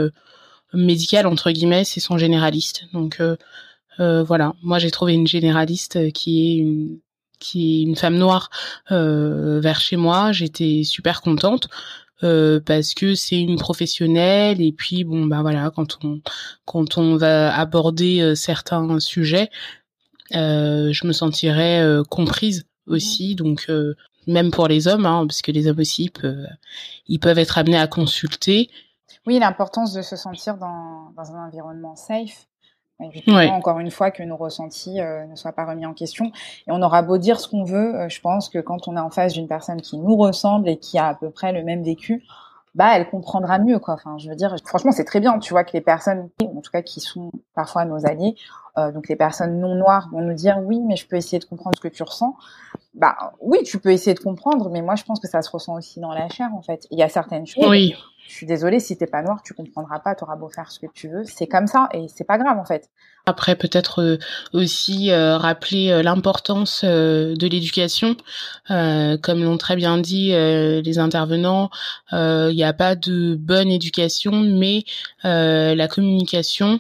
[0.74, 2.86] médical entre guillemets, c'est son généraliste.
[2.94, 3.22] Donc
[4.00, 6.98] voilà, moi j'ai trouvé une généraliste qui est une
[7.46, 8.50] qui est une femme noire
[8.90, 10.32] vers chez moi.
[10.32, 11.70] J'étais super contente.
[12.24, 16.22] Euh, parce que c'est une professionnelle et puis bon bah voilà quand on
[16.64, 19.50] quand on va aborder euh, certains sujets
[20.34, 23.70] euh, je me sentirais euh, comprise aussi donc
[24.28, 26.48] même pour les hommes hein, parce que les hommes aussi peuvent
[27.10, 28.70] ils peuvent être amenés à consulter
[29.28, 32.48] oui l'importance de se sentir dans dans un environnement safe
[33.00, 33.50] Ouais.
[33.50, 36.32] Encore une fois, que nos ressentis euh, ne soient pas remis en question.
[36.68, 39.02] Et on aura beau dire ce qu'on veut, euh, je pense que quand on est
[39.02, 41.84] en face d'une personne qui nous ressemble et qui a à peu près le même
[41.84, 42.24] vécu,
[42.74, 43.96] bah elle comprendra mieux quoi.
[43.96, 45.40] Enfin, je veux dire, franchement, c'est très bien.
[45.40, 48.36] Tu vois que les personnes, en tout cas qui sont parfois nos alliés,
[48.78, 51.46] euh, donc les personnes non noires vont nous dire oui, mais je peux essayer de
[51.46, 52.36] comprendre ce que tu ressens.
[52.94, 55.76] Bah oui, tu peux essayer de comprendre, mais moi je pense que ça se ressent
[55.76, 56.86] aussi dans la chair en fait.
[56.92, 57.68] Il y a certaines choses.
[57.68, 57.96] Oui.
[58.28, 60.88] Je suis désolée, si t'es pas noir, tu comprendras pas, t'auras beau faire ce que
[60.94, 62.90] tu veux, c'est comme ça et c'est pas grave en fait.
[63.28, 64.20] Après, peut-être euh,
[64.54, 68.16] aussi euh, rappeler euh, l'importance de l'éducation,
[68.68, 71.72] comme l'ont très bien dit les intervenants.
[72.12, 74.84] Il n'y a pas de bonne éducation, mais
[75.24, 76.80] la communication,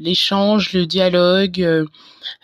[0.00, 1.86] l'échange, le, dialogue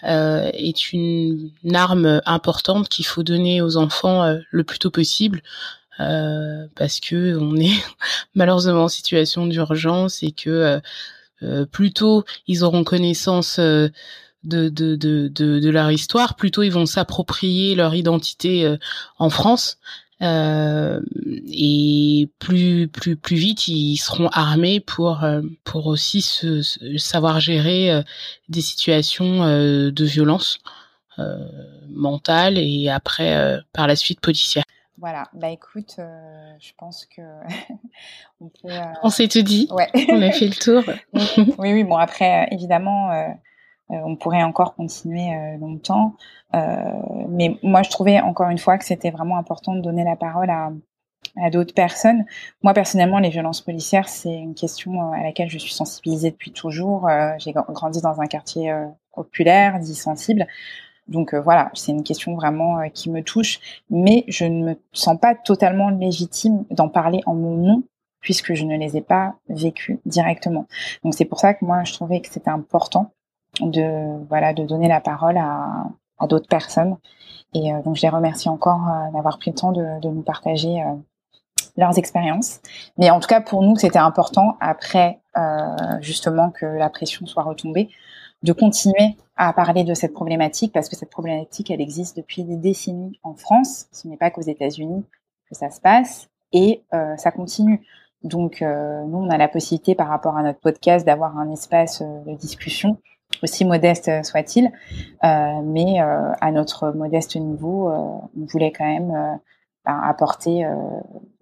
[0.02, 5.42] est une, arme importante qu'il faut donner aux enfants le plus tôt possible.
[6.00, 7.76] Euh, parce que on est
[8.34, 10.80] malheureusement en situation d'urgence et que
[11.42, 13.88] euh, plus tôt ils auront connaissance euh,
[14.44, 18.76] de, de, de, de, leur histoire, plutôt ils vont s'approprier leur identité euh,
[19.18, 19.78] en France.
[20.22, 21.00] Euh,
[21.46, 25.24] et plus plus plus vite ils seront armés pour
[25.64, 26.60] pour aussi se,
[26.98, 28.02] savoir gérer
[28.50, 30.58] des situations de violence
[31.88, 34.64] mentale et après par la suite policière.
[35.00, 37.22] Voilà, bah écoute, euh, je pense que
[38.40, 38.68] on peut.
[38.68, 39.66] Euh, on s'est tout dit.
[39.72, 39.88] Ouais.
[40.10, 40.82] on a fait le tour.
[41.58, 43.28] oui, oui, bon après, évidemment, euh,
[43.88, 46.14] on pourrait encore continuer longtemps,
[46.52, 50.50] mais moi je trouvais encore une fois que c'était vraiment important de donner la parole
[50.50, 50.70] à,
[51.42, 52.24] à d'autres personnes.
[52.62, 57.08] Moi personnellement, les violences policières, c'est une question à laquelle je suis sensibilisée depuis toujours.
[57.38, 58.72] J'ai grandi dans un quartier
[59.12, 60.46] populaire, dit sensible.
[61.10, 64.80] Donc euh, voilà, c'est une question vraiment euh, qui me touche, mais je ne me
[64.92, 67.82] sens pas totalement légitime d'en parler en mon nom
[68.20, 70.66] puisque je ne les ai pas vécues directement.
[71.02, 73.10] Donc c'est pour ça que moi je trouvais que c'était important
[73.60, 75.86] de voilà de donner la parole à,
[76.28, 76.96] d'autres personnes.
[77.54, 80.84] Et euh, donc je les remercie encore d'avoir pris le temps de nous partager
[81.76, 82.60] leurs expériences.
[82.98, 85.18] Mais en tout cas pour nous c'était important après
[86.00, 87.88] justement que la pression soit retombée
[88.42, 92.56] de continuer à parler de cette problématique parce que cette problématique, elle existe depuis des
[92.56, 93.86] décennies en France.
[93.92, 95.04] Ce n'est pas qu'aux États-Unis
[95.48, 97.82] que ça se passe et euh, ça continue.
[98.22, 102.02] Donc, euh, nous, on a la possibilité, par rapport à notre podcast, d'avoir un espace
[102.02, 102.98] euh, de discussion,
[103.42, 104.70] aussi modeste soit-il,
[105.22, 109.38] mais à notre modeste niveau, on voulait quand même
[109.86, 110.68] ben, apporter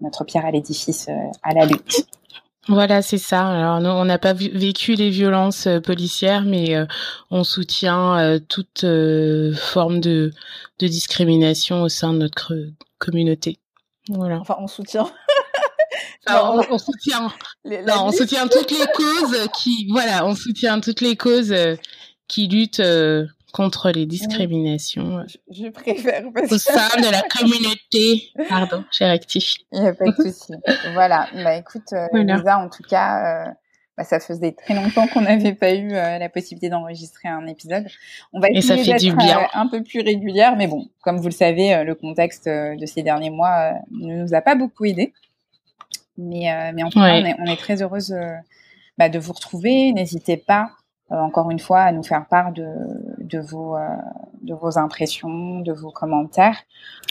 [0.03, 1.09] notre pierre à l'édifice
[1.43, 2.07] à la lutte.
[2.69, 3.49] Voilà, c'est ça.
[3.49, 6.85] Alors nous, on n'a pas vécu les violences euh, policières, mais euh,
[7.31, 8.85] on soutient euh, toute
[9.57, 10.33] forme de,
[10.79, 12.55] de discrimination au sein de notre
[12.99, 13.59] communauté.
[14.11, 14.39] Voilà.
[14.41, 15.11] Enfin, on soutient.
[16.29, 17.33] on, on, soutient.
[17.65, 21.55] non, on soutient toutes les causes qui, voilà, on soutient toutes les causes
[22.27, 22.83] qui luttent
[23.53, 25.25] contre les discriminations.
[25.51, 28.31] Je, préfère parce au sein de la communauté.
[28.49, 29.65] Pardon, j'ai rectifié.
[29.73, 30.53] Il n'y a pas de souci.
[30.93, 31.29] voilà.
[31.35, 33.51] Bah écoute, euh, Lisa, en tout cas, euh,
[33.99, 37.89] bah, ça faisait très longtemps qu'on n'avait pas eu euh, la possibilité d'enregistrer un épisode.
[38.33, 41.75] On va essayer d'être euh, un peu plus régulière, mais bon, comme vous le savez,
[41.75, 45.13] euh, le contexte de ces derniers mois ne nous a pas beaucoup aidé.
[46.17, 48.15] Mais, mais en tout cas, on est, on est très heureuse
[48.99, 49.93] bah, de vous retrouver.
[49.93, 52.67] N'hésitez pas euh, encore une fois, à nous faire part de,
[53.19, 53.87] de, vos, euh,
[54.43, 56.59] de vos impressions, de vos commentaires.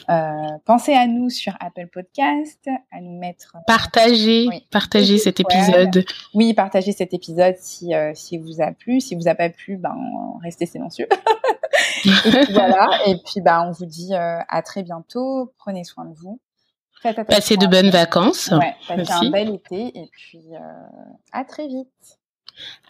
[0.10, 0.34] Euh,
[0.66, 3.56] pensez à nous sur Apple Podcast, à nous mettre...
[3.66, 6.06] Partagez, partagez cet épisode.
[6.36, 9.02] Oui, partagez cet épisode si, si vous a plu.
[9.02, 9.95] Si vous a pas plu, ben,
[10.43, 11.08] restez silencieux.
[12.06, 15.54] et puis voilà, et puis ben, on vous dit à très bientôt.
[15.58, 16.39] Prenez soin de vous.
[17.28, 18.52] Passez de bonnes vacances.
[18.52, 20.43] Ouais, passez un bel été et puis
[21.32, 22.20] à très vite.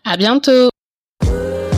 [0.03, 0.69] À bientôt.
[1.29, 1.76] Ooh.